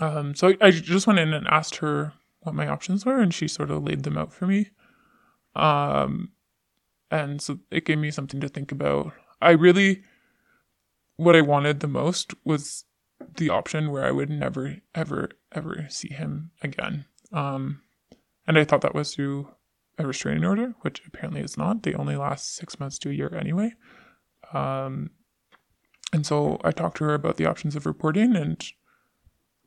Um, 0.00 0.34
so 0.34 0.48
I, 0.48 0.56
I 0.60 0.70
just 0.70 1.06
went 1.06 1.18
in 1.18 1.32
and 1.32 1.46
asked 1.48 1.76
her 1.76 2.12
what 2.40 2.54
my 2.54 2.68
options 2.68 3.04
were, 3.04 3.20
and 3.20 3.32
she 3.32 3.48
sort 3.48 3.70
of 3.70 3.82
laid 3.82 4.02
them 4.02 4.18
out 4.18 4.32
for 4.32 4.46
me. 4.46 4.70
Um, 5.54 6.32
and 7.10 7.40
so 7.40 7.58
it 7.70 7.84
gave 7.84 7.98
me 7.98 8.10
something 8.10 8.40
to 8.40 8.48
think 8.48 8.72
about. 8.72 9.12
I 9.40 9.50
really, 9.50 10.02
what 11.16 11.36
I 11.36 11.40
wanted 11.40 11.80
the 11.80 11.88
most 11.88 12.34
was 12.44 12.84
the 13.36 13.50
option 13.50 13.90
where 13.90 14.04
I 14.04 14.10
would 14.10 14.30
never, 14.30 14.76
ever, 14.94 15.30
ever 15.52 15.86
see 15.88 16.12
him 16.12 16.50
again. 16.62 17.06
Um, 17.32 17.80
and 18.46 18.58
I 18.58 18.64
thought 18.64 18.82
that 18.82 18.94
was 18.94 19.14
through 19.14 19.48
a 19.98 20.06
restraining 20.06 20.44
order, 20.44 20.74
which 20.82 21.02
apparently 21.06 21.40
is 21.40 21.56
not. 21.56 21.82
They 21.82 21.94
only 21.94 22.16
last 22.16 22.54
six 22.54 22.78
months 22.78 22.98
to 23.00 23.10
a 23.10 23.14
year 23.14 23.34
anyway. 23.34 23.72
Um, 24.52 25.10
and 26.12 26.26
so 26.26 26.60
I 26.62 26.70
talked 26.70 26.98
to 26.98 27.04
her 27.04 27.14
about 27.14 27.36
the 27.36 27.46
options 27.46 27.74
of 27.76 27.86
reporting, 27.86 28.36
and 28.36 28.62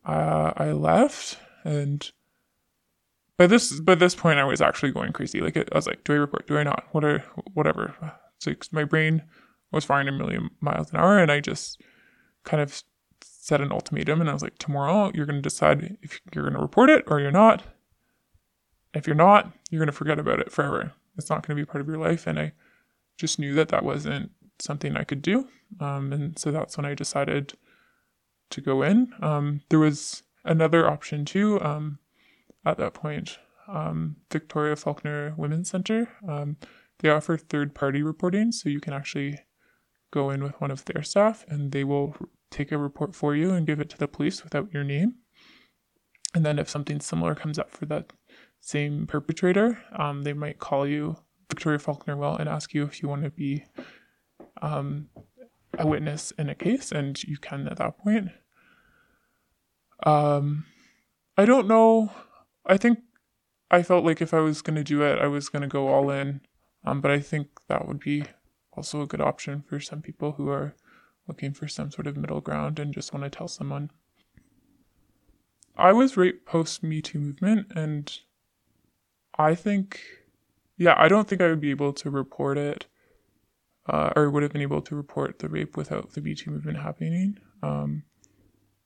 uh, 0.06 0.54
I 0.56 0.72
left, 0.72 1.38
and 1.64 2.10
by 3.38 3.48
this 3.48 3.80
by 3.80 3.96
this 3.96 4.16
point, 4.16 4.40
I 4.40 4.44
was 4.44 4.62
actually 4.62 4.92
going 4.92 5.14
crazy. 5.14 5.42
Like 5.42 5.58
I 5.58 5.66
was 5.74 5.88
like, 5.88 6.04
do 6.04 6.14
I 6.14 6.18
report? 6.18 6.48
Do 6.48 6.58
I 6.58 6.64
not? 6.64 6.86
What 6.92 7.04
are 7.04 7.20
whatever? 7.54 7.94
So 8.40 8.54
my 8.72 8.84
brain 8.84 9.24
was 9.72 9.86
firing 9.86 10.08
a 10.08 10.12
million 10.12 10.50
miles 10.62 10.92
an 10.92 10.98
hour, 10.98 11.20
and 11.20 11.32
I 11.32 11.40
just 11.40 11.82
kind 12.44 12.62
of 12.62 12.84
set 13.22 13.62
an 13.62 13.72
ultimatum, 13.72 14.22
and 14.22 14.30
I 14.30 14.34
was 14.34 14.44
like, 14.44 14.58
tomorrow 14.58 15.12
you're 15.14 15.26
going 15.26 15.38
to 15.38 15.42
decide 15.42 15.98
if 16.02 16.20
you're 16.34 16.44
going 16.44 16.56
to 16.56 16.62
report 16.62 16.90
it 16.90 17.04
or 17.08 17.20
you're 17.20 17.32
not. 17.32 17.64
If 18.94 19.06
you're 19.06 19.16
not, 19.16 19.52
you're 19.70 19.80
going 19.80 19.88
to 19.88 19.94
forget 19.94 20.20
about 20.20 20.40
it 20.40 20.52
forever. 20.52 20.94
It's 21.18 21.30
not 21.30 21.46
going 21.46 21.56
to 21.56 21.62
be 21.62 21.66
part 21.66 21.82
of 21.82 21.88
your 21.88 21.98
life, 21.98 22.28
and 22.28 22.40
I 22.40 22.54
just 23.18 23.40
knew 23.40 23.54
that 23.56 23.70
that 23.70 23.84
wasn't 23.84 24.32
something 24.60 24.96
I 24.96 25.04
could 25.04 25.22
do. 25.22 25.48
Um, 25.80 26.12
and 26.12 26.40
so 26.40 26.52
that's 26.52 26.78
when 26.78 26.86
I 26.86 26.94
decided 26.94 27.54
to 28.50 28.62
go 28.62 28.82
in. 28.82 29.14
Um, 29.22 29.62
there 29.70 29.80
was 29.80 30.24
another 30.44 30.90
option 30.90 31.26
too. 31.26 31.62
Um, 31.62 32.00
at 32.66 32.78
that 32.78 32.94
point, 32.94 33.38
um, 33.68 34.18
Victoria 34.32 34.76
Faulkner 34.76 35.34
Women's 35.38 35.70
Center. 35.70 36.10
Um, 36.28 36.58
they 37.00 37.10
offer 37.10 37.38
third 37.38 37.74
party 37.74 38.02
reporting, 38.02 38.52
so 38.52 38.70
you 38.70 38.80
can 38.80 38.94
actually 38.94 39.40
go 40.12 40.30
in 40.30 40.44
with 40.44 40.60
one 40.60 40.72
of 40.72 40.86
their 40.86 41.04
staff 41.04 41.46
and 41.48 41.72
they 41.72 41.84
will 41.84 42.16
take 42.50 42.72
a 42.72 42.78
report 42.78 43.14
for 43.14 43.36
you 43.36 43.52
and 43.52 43.68
give 43.68 43.80
it 43.80 43.90
to 43.90 43.98
the 43.98 44.08
police 44.08 44.44
without 44.44 44.74
your 44.74 44.84
name. 44.84 45.16
And 46.34 46.46
then 46.46 46.60
if 46.60 46.70
something 46.70 47.00
similar 47.00 47.36
comes 47.36 47.58
up 47.58 47.72
for 47.72 47.86
that 47.88 48.12
same 48.60 49.08
perpetrator, 49.08 49.82
um, 49.98 50.24
they 50.24 50.34
might 50.34 50.60
call 50.60 50.88
you, 50.88 51.18
Victoria 51.50 51.80
Faulkner 51.80 52.18
will, 52.18 52.36
and 52.36 52.50
ask 52.50 52.74
you 52.74 52.84
if 52.84 53.02
you 53.02 53.10
want 53.10 53.24
to 53.24 53.30
be 53.30 53.64
um, 54.62 55.10
a 55.80 55.88
witness 55.88 56.32
in 56.38 56.50
a 56.50 56.56
case, 56.56 56.92
and 56.92 57.22
you 57.24 57.38
can 57.38 57.68
at 57.68 57.78
that 57.78 57.98
point. 57.98 58.30
Um, 60.04 60.65
I 61.38 61.46
don't 61.46 61.68
know. 61.68 62.12
I 62.65 62.78
think 62.78 63.00
I 63.72 63.82
felt 63.82 64.06
like 64.06 64.22
if 64.22 64.34
I 64.34 64.39
was 64.39 64.62
going 64.62 64.76
to 64.76 64.84
do 64.84 65.02
it, 65.02 65.20
I 65.20 65.28
was 65.28 65.50
going 65.50 65.62
to 65.62 65.68
go 65.68 65.88
all 65.88 66.12
in. 66.12 66.42
Um, 66.86 67.02
but 67.02 67.12
I 67.12 67.20
think 67.20 67.48
that 67.68 67.88
would 67.88 68.00
be 68.00 68.26
also 68.74 69.02
a 69.02 69.08
good 69.08 69.22
option 69.22 69.63
for 69.68 69.80
some 69.80 70.02
people 70.02 70.34
who 70.34 70.50
are 70.50 70.76
looking 71.28 71.54
for 71.54 71.68
some 71.68 71.92
sort 71.92 72.08
of 72.08 72.18
middle 72.18 72.42
ground 72.42 72.80
and 72.80 72.94
just 72.94 73.13
want 73.13 73.24
to 73.24 73.30
tell 73.30 73.48
someone. 73.48 73.92
I 75.78 75.94
was 75.94 76.18
raped 76.18 76.46
post 76.46 76.84
Me 76.84 77.02
Too 77.02 77.20
movement, 77.20 77.72
and 77.74 78.20
I 79.38 79.56
think, 79.56 80.02
yeah, 80.78 80.96
I 80.98 81.08
don't 81.08 81.28
think 81.28 81.42
I 81.42 81.48
would 81.48 81.62
be 81.62 81.70
able 81.72 81.94
to 81.94 82.10
report 82.10 82.58
it, 82.58 82.88
uh, 83.89 84.13
or 84.15 84.30
would 84.30 84.43
have 84.43 84.54
been 84.54 84.62
able 84.62 84.82
to 84.82 84.95
report 84.95 85.39
the 85.39 85.49
rape 85.49 85.75
without 85.75 86.12
the 86.12 86.21
Me 86.21 86.36
Too 86.36 86.52
movement 86.52 86.78
happening. 86.78 87.39
Um, 87.63 88.04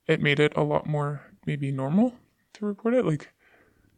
it 0.06 0.20
made 0.20 0.40
it 0.40 0.56
a 0.56 0.62
lot 0.62 0.86
more 0.86 1.20
maybe 1.46 1.70
normal 1.70 2.14
to 2.54 2.64
report 2.64 2.94
it. 2.94 3.04
Like, 3.04 3.28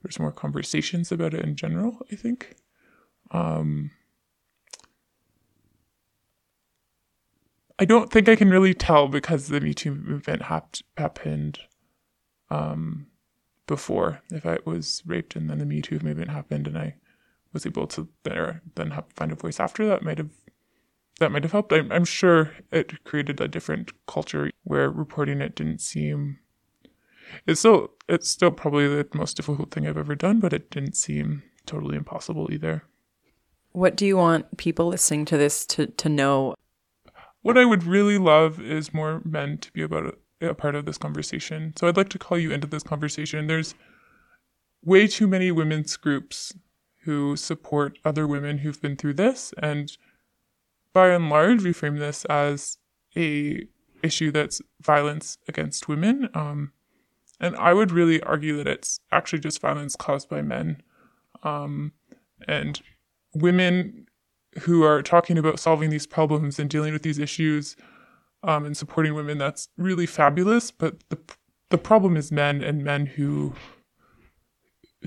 there's 0.03 0.19
more 0.19 0.33
conversations 0.33 1.13
about 1.13 1.33
it 1.33 1.45
in 1.45 1.55
general, 1.55 1.99
I 2.11 2.17
think. 2.17 2.57
Um, 3.31 3.93
I 7.79 7.85
don't 7.85 8.11
think 8.11 8.29
I 8.29 8.37
can 8.37 8.51
really 8.51 8.75
tell 8.75 9.07
because 9.07 9.47
the 9.47 9.61
Me 9.61 9.75
Too 9.75 9.95
movement 9.95 10.43
hap- 10.43 10.77
happened 10.97 11.61
um, 12.51 13.07
before. 13.69 14.23
If 14.33 14.45
I 14.45 14.59
was 14.65 15.05
raped 15.07 15.37
and 15.37 15.49
then 15.49 15.59
the 15.59 15.67
Me 15.67 15.83
Too 15.83 16.01
movement 16.01 16.31
happened 16.31 16.67
and 16.67 16.77
I 16.77 16.97
was 17.53 17.65
able 17.65 17.87
to 17.87 18.09
there 18.25 18.61
then 18.75 18.91
have, 18.91 19.05
find 19.15 19.31
a 19.31 19.37
voice 19.37 19.61
after 19.61 19.87
that 19.87 20.03
might 20.03 20.19
have 20.19 20.31
that 21.19 21.33
might 21.33 21.43
have 21.43 21.53
helped. 21.53 21.73
I'm, 21.73 21.91
I'm 21.91 22.05
sure 22.05 22.53
it 22.71 23.05
created 23.05 23.41
a 23.41 23.49
different 23.49 23.93
culture 24.07 24.51
where 24.65 24.91
reporting 24.91 25.41
it 25.41 25.55
didn't 25.55 25.81
seem. 25.81 26.39
It's 27.47 27.61
still 27.61 27.93
it's 28.09 28.29
still 28.29 28.51
probably 28.51 28.87
the 28.89 29.07
most 29.15 29.37
difficult 29.37 29.71
thing 29.71 29.87
I've 29.87 29.97
ever 29.97 30.15
done, 30.15 30.41
but 30.41 30.53
it 30.53 30.71
didn't 30.71 30.97
seem 30.97 31.43
totally 31.65 31.97
impossible 31.97 32.53
either. 32.53 32.85
What 33.73 33.97
do 33.97 34.07
you 34.07 34.17
want 34.17 34.57
people 34.57 34.87
listening 34.87 35.25
to 35.27 35.37
this 35.37 35.67
to, 35.67 35.87
to 35.87 36.09
know 36.09 36.55
what 37.47 37.57
I 37.57 37.65
would 37.65 37.85
really 37.85 38.19
love 38.19 38.61
is 38.61 38.93
more 38.93 39.23
men 39.25 39.59
to 39.59 39.71
be 39.71 39.81
about 39.81 40.17
a, 40.41 40.49
a 40.49 40.55
part 40.55 40.75
of 40.75 40.85
this 40.85 40.99
conversation. 40.99 41.75
So 41.77 41.87
I'd 41.87 41.97
like 41.97 42.09
to 42.09 42.19
call 42.19 42.37
you 42.37 42.51
into 42.51 42.67
this 42.67 42.83
conversation. 42.83 43.47
There's 43.47 43.77
way 44.85 45.07
too 45.07 45.29
many 45.29 45.53
women's 45.53 45.97
groups 45.97 46.53
who 47.05 47.37
support 47.37 48.01
other 48.05 48.27
women 48.27 48.59
who've 48.59 48.83
been 48.83 48.97
through 48.97 49.15
this, 49.15 49.55
and 49.63 49.97
by 50.97 51.09
and 51.11 51.29
large, 51.29 51.63
we 51.63 51.75
frame 51.75 51.99
this 51.99 52.25
as 52.25 52.79
a 53.15 53.69
issue 54.03 54.31
that's 54.31 54.63
violence 54.81 55.37
against 55.47 55.89
women. 55.89 56.31
Um, 56.33 56.73
and 57.39 57.55
I 57.57 57.75
would 57.75 57.93
really 57.93 58.23
argue 58.23 58.57
that 58.57 58.67
it's 58.67 59.01
actually 59.13 59.41
just 59.41 59.61
violence 59.61 59.95
caused 59.95 60.31
by 60.31 60.41
men. 60.41 60.81
Um, 61.43 61.93
and 62.49 62.81
women 63.35 64.07
who 64.61 64.85
are 64.85 65.03
talking 65.03 65.37
about 65.37 65.61
solving 65.61 65.91
these 65.91 66.07
problems 66.07 66.59
and 66.59 66.71
dealing 66.71 66.95
with 66.95 67.03
these 67.03 67.19
issues 67.19 67.77
um, 68.43 68.65
and 68.65 68.75
supporting 68.75 69.15
women. 69.15 69.37
That's 69.37 69.69
really 69.77 70.07
fabulous. 70.07 70.71
But 70.71 71.05
the 71.11 71.19
the 71.69 71.77
problem 71.77 72.17
is 72.17 72.33
men 72.33 72.65
and 72.65 72.83
men 72.83 73.05
who 73.05 73.53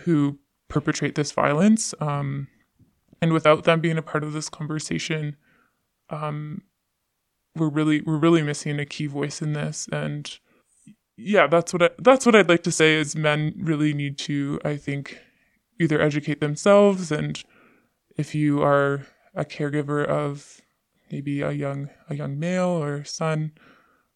who 0.03 0.37
perpetrate 0.67 1.15
this 1.15 1.31
violence. 1.31 1.95
Um, 1.99 2.47
and 3.23 3.33
without 3.33 3.63
them 3.63 3.81
being 3.81 3.97
a 3.97 4.03
part 4.03 4.23
of 4.23 4.33
this 4.33 4.49
conversation, 4.49 5.35
um, 6.09 6.63
we're 7.55 7.69
really 7.69 8.01
we're 8.01 8.17
really 8.17 8.41
missing 8.41 8.79
a 8.79 8.85
key 8.85 9.07
voice 9.07 9.41
in 9.41 9.53
this. 9.53 9.87
And 9.91 10.39
yeah, 11.17 11.47
that's 11.47 11.73
what 11.73 11.83
I, 11.83 11.89
that's 11.99 12.25
what 12.25 12.35
I'd 12.35 12.49
like 12.49 12.63
to 12.63 12.71
say 12.71 12.95
is 12.95 13.15
men 13.15 13.53
really 13.57 13.93
need 13.93 14.17
to 14.19 14.59
I 14.63 14.77
think 14.77 15.19
either 15.79 16.01
educate 16.01 16.39
themselves 16.39 17.11
and 17.11 17.41
if 18.17 18.35
you 18.35 18.61
are 18.61 19.07
a 19.33 19.45
caregiver 19.45 20.05
of 20.05 20.61
maybe 21.11 21.41
a 21.41 21.51
young 21.51 21.89
a 22.09 22.15
young 22.15 22.37
male 22.37 22.67
or 22.67 23.03
son 23.03 23.51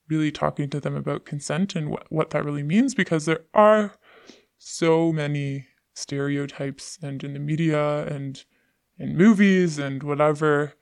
really 0.09 0.31
talking 0.31 0.69
to 0.69 0.79
them 0.79 0.95
about 0.95 1.25
consent 1.25 1.75
and 1.75 1.89
what, 1.89 2.11
what 2.11 2.29
that 2.31 2.43
really 2.43 2.63
means 2.63 2.93
because 2.93 3.25
there 3.25 3.45
are 3.53 3.93
so 4.57 5.11
many 5.11 5.67
stereotypes 5.93 6.99
and 7.01 7.23
in 7.23 7.33
the 7.33 7.39
media 7.39 8.05
and 8.07 8.43
in 8.97 9.15
movies 9.15 9.79
and 9.79 10.03
whatever 10.03 10.73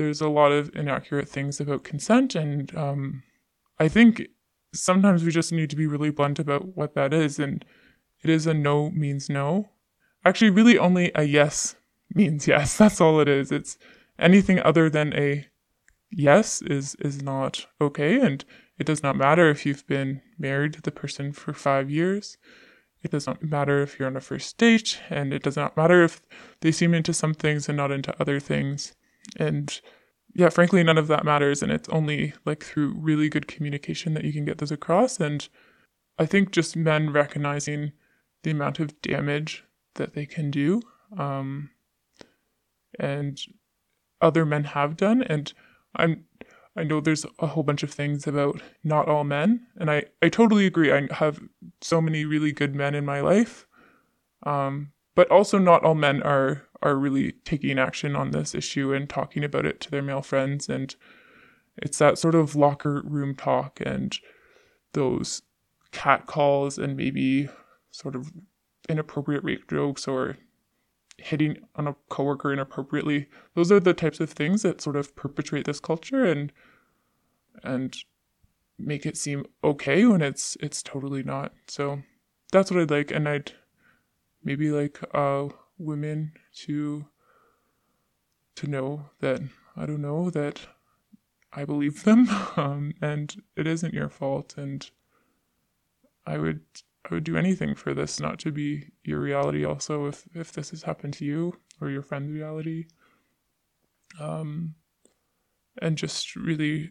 there's 0.00 0.20
a 0.20 0.28
lot 0.28 0.50
of 0.52 0.74
inaccurate 0.74 1.28
things 1.28 1.60
about 1.60 1.84
consent 1.84 2.34
and 2.34 2.76
um, 2.76 3.22
i 3.78 3.86
think 3.86 4.22
sometimes 4.72 5.24
we 5.24 5.30
just 5.30 5.52
need 5.52 5.70
to 5.70 5.76
be 5.76 5.86
really 5.86 6.10
blunt 6.10 6.38
about 6.38 6.76
what 6.76 6.94
that 6.94 7.12
is 7.12 7.38
and 7.38 7.64
it 8.22 8.30
is 8.30 8.46
a 8.46 8.54
no 8.54 8.90
means 8.90 9.28
no 9.28 9.68
actually 10.24 10.50
really 10.50 10.78
only 10.78 11.10
a 11.14 11.24
yes 11.24 11.76
means 12.14 12.46
yes. 12.46 12.76
That's 12.78 13.00
all 13.00 13.20
it 13.20 13.28
is. 13.28 13.52
It's 13.52 13.78
anything 14.18 14.60
other 14.60 14.90
than 14.90 15.12
a 15.14 15.46
yes 16.10 16.60
is 16.62 16.96
is 16.96 17.22
not 17.22 17.66
okay 17.80 18.20
and 18.20 18.44
it 18.78 18.84
does 18.84 19.02
not 19.02 19.16
matter 19.16 19.48
if 19.48 19.64
you've 19.64 19.86
been 19.86 20.20
married 20.38 20.72
to 20.72 20.82
the 20.82 20.90
person 20.90 21.32
for 21.32 21.52
5 21.52 21.90
years. 21.90 22.36
It 23.02 23.10
does 23.10 23.26
not 23.26 23.42
matter 23.42 23.80
if 23.82 23.98
you're 23.98 24.08
on 24.08 24.16
a 24.16 24.20
first 24.20 24.58
date 24.58 25.00
and 25.08 25.32
it 25.32 25.42
does 25.42 25.56
not 25.56 25.76
matter 25.76 26.02
if 26.02 26.20
they 26.60 26.72
seem 26.72 26.94
into 26.94 27.14
some 27.14 27.34
things 27.34 27.68
and 27.68 27.76
not 27.76 27.90
into 27.90 28.14
other 28.20 28.40
things. 28.40 28.94
And 29.36 29.80
yeah, 30.34 30.48
frankly 30.48 30.82
none 30.82 30.98
of 30.98 31.08
that 31.08 31.24
matters 31.24 31.62
and 31.62 31.72
it's 31.72 31.88
only 31.88 32.34
like 32.44 32.62
through 32.62 32.94
really 32.96 33.28
good 33.28 33.48
communication 33.48 34.14
that 34.14 34.24
you 34.24 34.32
can 34.32 34.44
get 34.44 34.58
this 34.58 34.70
across 34.70 35.18
and 35.18 35.48
I 36.18 36.26
think 36.26 36.52
just 36.52 36.76
men 36.76 37.12
recognizing 37.12 37.92
the 38.42 38.50
amount 38.50 38.78
of 38.78 39.00
damage 39.02 39.64
that 39.94 40.14
they 40.14 40.26
can 40.26 40.50
do 40.50 40.82
um, 41.16 41.70
and 42.98 43.40
other 44.20 44.44
men 44.44 44.64
have 44.64 44.96
done. 44.96 45.22
And 45.22 45.52
I'm 45.96 46.24
I 46.76 46.84
know 46.84 47.00
there's 47.00 47.26
a 47.40 47.48
whole 47.48 47.64
bunch 47.64 47.82
of 47.82 47.90
things 47.90 48.26
about 48.26 48.62
not 48.84 49.08
all 49.08 49.24
men, 49.24 49.66
and 49.76 49.90
I, 49.90 50.04
I 50.22 50.28
totally 50.28 50.66
agree. 50.66 50.92
I 50.92 51.08
have 51.10 51.40
so 51.80 52.00
many 52.00 52.24
really 52.24 52.52
good 52.52 52.76
men 52.76 52.94
in 52.94 53.04
my 53.04 53.20
life, 53.20 53.66
um, 54.44 54.92
but 55.16 55.28
also 55.32 55.58
not 55.58 55.82
all 55.82 55.96
men 55.96 56.22
are 56.22 56.62
are 56.82 56.96
really 56.96 57.32
taking 57.44 57.78
action 57.78 58.16
on 58.16 58.30
this 58.30 58.54
issue 58.54 58.92
and 58.92 59.08
talking 59.08 59.44
about 59.44 59.66
it 59.66 59.80
to 59.80 59.90
their 59.90 60.02
male 60.02 60.22
friends. 60.22 60.68
And 60.68 60.94
it's 61.76 61.98
that 61.98 62.18
sort 62.18 62.34
of 62.34 62.56
locker 62.56 63.02
room 63.04 63.34
talk 63.34 63.80
and 63.84 64.18
those 64.92 65.42
cat 65.92 66.26
calls 66.26 66.78
and 66.78 66.96
maybe 66.96 67.48
sort 67.90 68.14
of 68.14 68.32
inappropriate 68.88 69.44
rape 69.44 69.68
jokes 69.68 70.08
or 70.08 70.36
hitting 71.18 71.58
on 71.76 71.86
a 71.86 71.96
coworker 72.08 72.52
inappropriately. 72.52 73.28
Those 73.54 73.70
are 73.70 73.80
the 73.80 73.94
types 73.94 74.20
of 74.20 74.30
things 74.30 74.62
that 74.62 74.80
sort 74.80 74.96
of 74.96 75.14
perpetuate 75.16 75.66
this 75.66 75.80
culture 75.80 76.24
and 76.24 76.52
and 77.62 77.96
make 78.78 79.04
it 79.04 79.16
seem 79.16 79.44
okay 79.62 80.06
when 80.06 80.22
it's 80.22 80.56
it's 80.60 80.82
totally 80.82 81.22
not. 81.22 81.52
So 81.68 82.02
that's 82.52 82.70
what 82.70 82.80
I'd 82.80 82.90
like, 82.90 83.10
and 83.10 83.28
I'd 83.28 83.52
maybe 84.42 84.70
like 84.70 85.00
uh 85.14 85.48
women 85.80 86.32
to 86.64 87.06
to 88.56 88.66
know 88.66 89.10
that 89.20 89.40
I 89.76 89.86
don't 89.86 90.02
know 90.02 90.30
that 90.30 90.60
I 91.52 91.64
believe 91.64 92.04
them, 92.04 92.28
um, 92.56 92.92
and 93.00 93.42
it 93.56 93.66
isn't 93.66 93.94
your 93.94 94.08
fault, 94.08 94.54
and 94.56 94.88
I 96.26 96.38
would 96.38 96.60
I 97.10 97.14
would 97.14 97.24
do 97.24 97.36
anything 97.36 97.74
for 97.74 97.94
this 97.94 98.20
not 98.20 98.38
to 98.40 98.52
be 98.52 98.90
your 99.04 99.20
reality 99.20 99.64
also 99.64 100.06
if 100.06 100.26
if 100.34 100.52
this 100.52 100.70
has 100.70 100.82
happened 100.82 101.14
to 101.14 101.24
you 101.24 101.56
or 101.80 101.90
your 101.90 102.02
friend's 102.02 102.30
reality. 102.30 102.86
Um 104.20 104.74
and 105.80 105.96
just 105.96 106.36
really 106.36 106.90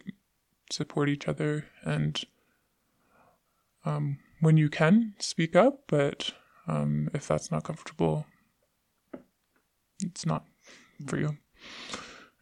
support 0.71 1.09
each 1.09 1.27
other 1.27 1.65
and 1.83 2.21
um 3.85 4.17
when 4.41 4.57
you 4.57 4.69
can 4.69 5.13
speak 5.19 5.55
up, 5.55 5.83
but 5.87 6.31
um 6.67 7.09
if 7.13 7.27
that's 7.27 7.51
not 7.51 7.63
comfortable 7.63 8.25
it's 10.01 10.25
not 10.25 10.45
for 11.07 11.17
you. 11.17 11.37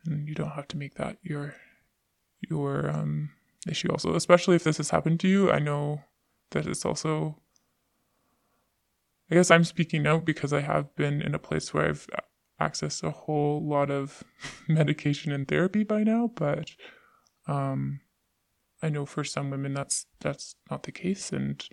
And 0.05 0.27
you 0.27 0.35
don't 0.35 0.51
have 0.51 0.67
to 0.69 0.77
make 0.77 0.95
that 0.95 1.17
your 1.21 1.55
your 2.49 2.89
um 2.89 3.31
issue 3.67 3.89
also, 3.89 4.15
especially 4.15 4.55
if 4.55 4.63
this 4.63 4.77
has 4.77 4.89
happened 4.89 5.19
to 5.21 5.27
you. 5.27 5.51
I 5.51 5.59
know 5.59 6.01
that 6.51 6.67
it's 6.67 6.85
also 6.85 7.41
I 9.29 9.35
guess 9.35 9.51
I'm 9.51 9.63
speaking 9.63 10.07
out 10.07 10.25
because 10.25 10.53
I 10.53 10.61
have 10.61 10.95
been 10.95 11.21
in 11.21 11.35
a 11.35 11.39
place 11.39 11.73
where 11.73 11.89
I've 11.89 12.07
accessed 12.61 13.03
a 13.03 13.11
whole 13.11 13.61
lot 13.67 13.91
of 13.91 14.23
medication 14.67 15.31
and 15.31 15.47
therapy 15.47 15.83
by 15.83 16.03
now, 16.03 16.31
but 16.35 16.71
um 17.47 18.01
I 18.81 18.89
know 18.89 19.05
for 19.05 19.23
some 19.23 19.49
women 19.49 19.73
that's 19.73 20.05
that's 20.19 20.55
not 20.69 20.83
the 20.83 20.91
case 20.91 21.31
and 21.33 21.63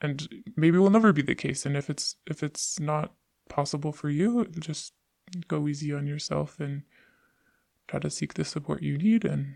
and 0.00 0.28
maybe 0.56 0.78
will 0.78 0.90
never 0.90 1.12
be 1.12 1.22
the 1.22 1.34
case 1.34 1.66
and 1.66 1.76
if 1.76 1.90
it's 1.90 2.16
if 2.26 2.42
it's 2.42 2.78
not 2.80 3.14
possible 3.48 3.92
for 3.92 4.10
you 4.10 4.44
just 4.58 4.92
go 5.48 5.66
easy 5.68 5.92
on 5.92 6.06
yourself 6.06 6.60
and 6.60 6.82
try 7.88 8.00
to 8.00 8.10
seek 8.10 8.34
the 8.34 8.44
support 8.44 8.82
you 8.82 8.98
need 8.98 9.24
and 9.24 9.54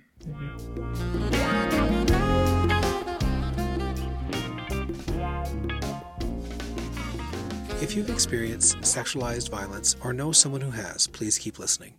If 7.79 7.95
you've 7.95 8.11
experienced 8.11 8.79
sexualized 8.79 9.51
violence 9.51 9.97
or 10.03 10.13
know 10.13 10.33
someone 10.33 10.61
who 10.63 10.71
has, 10.71 11.07
please 11.07 11.39
keep 11.39 11.59
listening. 11.59 11.95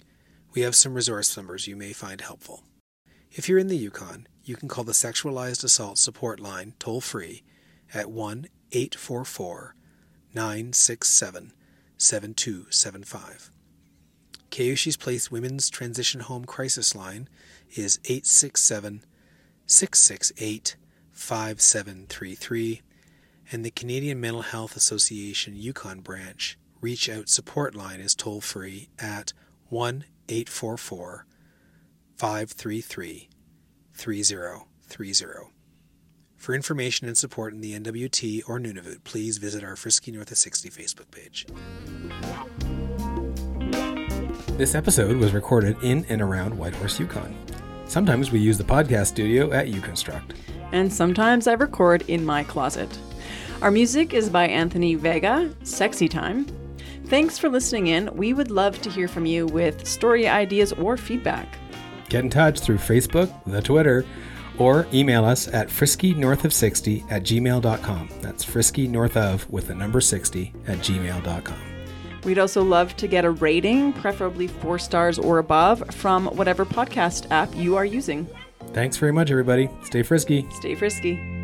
We 0.53 0.61
have 0.63 0.75
some 0.75 0.93
resource 0.93 1.37
numbers 1.37 1.67
you 1.67 1.75
may 1.75 1.93
find 1.93 2.19
helpful. 2.19 2.63
If 3.31 3.47
you're 3.47 3.59
in 3.59 3.67
the 3.67 3.77
Yukon, 3.77 4.27
you 4.43 4.55
can 4.55 4.67
call 4.67 4.83
the 4.83 4.91
Sexualized 4.91 5.63
Assault 5.63 5.97
Support 5.97 6.39
Line 6.39 6.73
toll 6.79 6.99
free 6.99 7.43
at 7.93 8.09
1 8.09 8.47
844 8.71 9.75
967 10.33 11.53
7275. 11.97 13.51
Kaushee's 14.49 14.97
Place 14.97 15.29
Women's 15.29 15.69
Transition 15.69 16.21
Home 16.21 16.45
Crisis 16.45 16.95
Line 16.95 17.27
is 17.75 17.99
867 18.05 19.03
668 19.65 20.75
5733, 21.11 22.81
and 23.51 23.65
the 23.65 23.71
Canadian 23.71 24.21
Mental 24.21 24.43
Health 24.43 24.75
Association 24.75 25.55
Yukon 25.55 25.99
branch 26.01 26.57
Reach 26.79 27.09
Out 27.09 27.27
Support 27.27 27.75
Line 27.75 27.99
is 27.99 28.13
toll 28.13 28.39
free 28.39 28.89
at 28.99 29.33
1 29.69 30.05
844 30.29 31.25
533 32.15 33.29
3030. 33.93 35.56
For 36.37 36.53
information 36.53 37.07
and 37.07 37.17
support 37.17 37.53
in 37.53 37.61
the 37.61 37.77
NWT 37.77 38.43
or 38.47 38.59
Nunavut, 38.59 39.03
please 39.03 39.37
visit 39.37 39.63
our 39.63 39.75
Frisky 39.75 40.11
North 40.11 40.31
of 40.31 40.37
60 40.37 40.69
Facebook 40.69 41.11
page. 41.11 41.47
This 44.57 44.75
episode 44.75 45.17
was 45.17 45.33
recorded 45.33 45.75
in 45.83 46.05
and 46.09 46.21
around 46.21 46.57
Whitehorse, 46.57 46.99
Yukon. 46.99 47.35
Sometimes 47.87 48.31
we 48.31 48.39
use 48.39 48.57
the 48.57 48.63
podcast 48.63 49.07
studio 49.07 49.51
at 49.51 49.67
Yukonstruct. 49.67 50.35
And 50.71 50.93
sometimes 50.93 51.47
I 51.47 51.53
record 51.53 52.03
in 52.07 52.23
my 52.23 52.43
closet. 52.43 52.97
Our 53.61 53.71
music 53.71 54.13
is 54.13 54.29
by 54.29 54.47
Anthony 54.47 54.95
Vega, 54.95 55.53
Sexy 55.63 56.07
Time. 56.07 56.45
Thanks 57.05 57.37
for 57.37 57.49
listening 57.49 57.87
in. 57.87 58.15
We 58.15 58.33
would 58.33 58.51
love 58.51 58.81
to 58.83 58.89
hear 58.89 59.07
from 59.07 59.25
you 59.25 59.47
with 59.47 59.87
story 59.87 60.27
ideas 60.27 60.71
or 60.73 60.97
feedback. 60.97 61.57
Get 62.09 62.23
in 62.23 62.29
touch 62.29 62.59
through 62.59 62.77
Facebook, 62.77 63.33
the 63.45 63.61
Twitter, 63.61 64.05
or 64.59 64.87
email 64.93 65.25
us 65.25 65.47
at 65.47 65.67
friskynorthof60 65.67 67.11
at 67.11 67.23
gmail.com. 67.23 68.09
That's 68.21 68.43
frisky 68.43 68.87
north 68.87 69.17
of 69.17 69.49
with 69.49 69.67
the 69.67 69.75
number 69.75 70.01
60 70.01 70.53
at 70.67 70.79
gmail.com. 70.79 71.59
We'd 72.23 72.39
also 72.39 72.63
love 72.63 72.95
to 72.97 73.07
get 73.07 73.25
a 73.25 73.31
rating, 73.31 73.93
preferably 73.93 74.47
four 74.47 74.79
stars 74.79 75.17
or 75.17 75.37
above, 75.37 75.83
from 75.93 76.25
whatever 76.27 76.65
podcast 76.65 77.31
app 77.31 77.55
you 77.55 77.77
are 77.77 77.85
using. 77.85 78.27
Thanks 78.73 78.97
very 78.97 79.13
much, 79.13 79.31
everybody. 79.31 79.69
Stay 79.83 80.03
frisky. 80.03 80.45
Stay 80.51 80.75
frisky. 80.75 81.36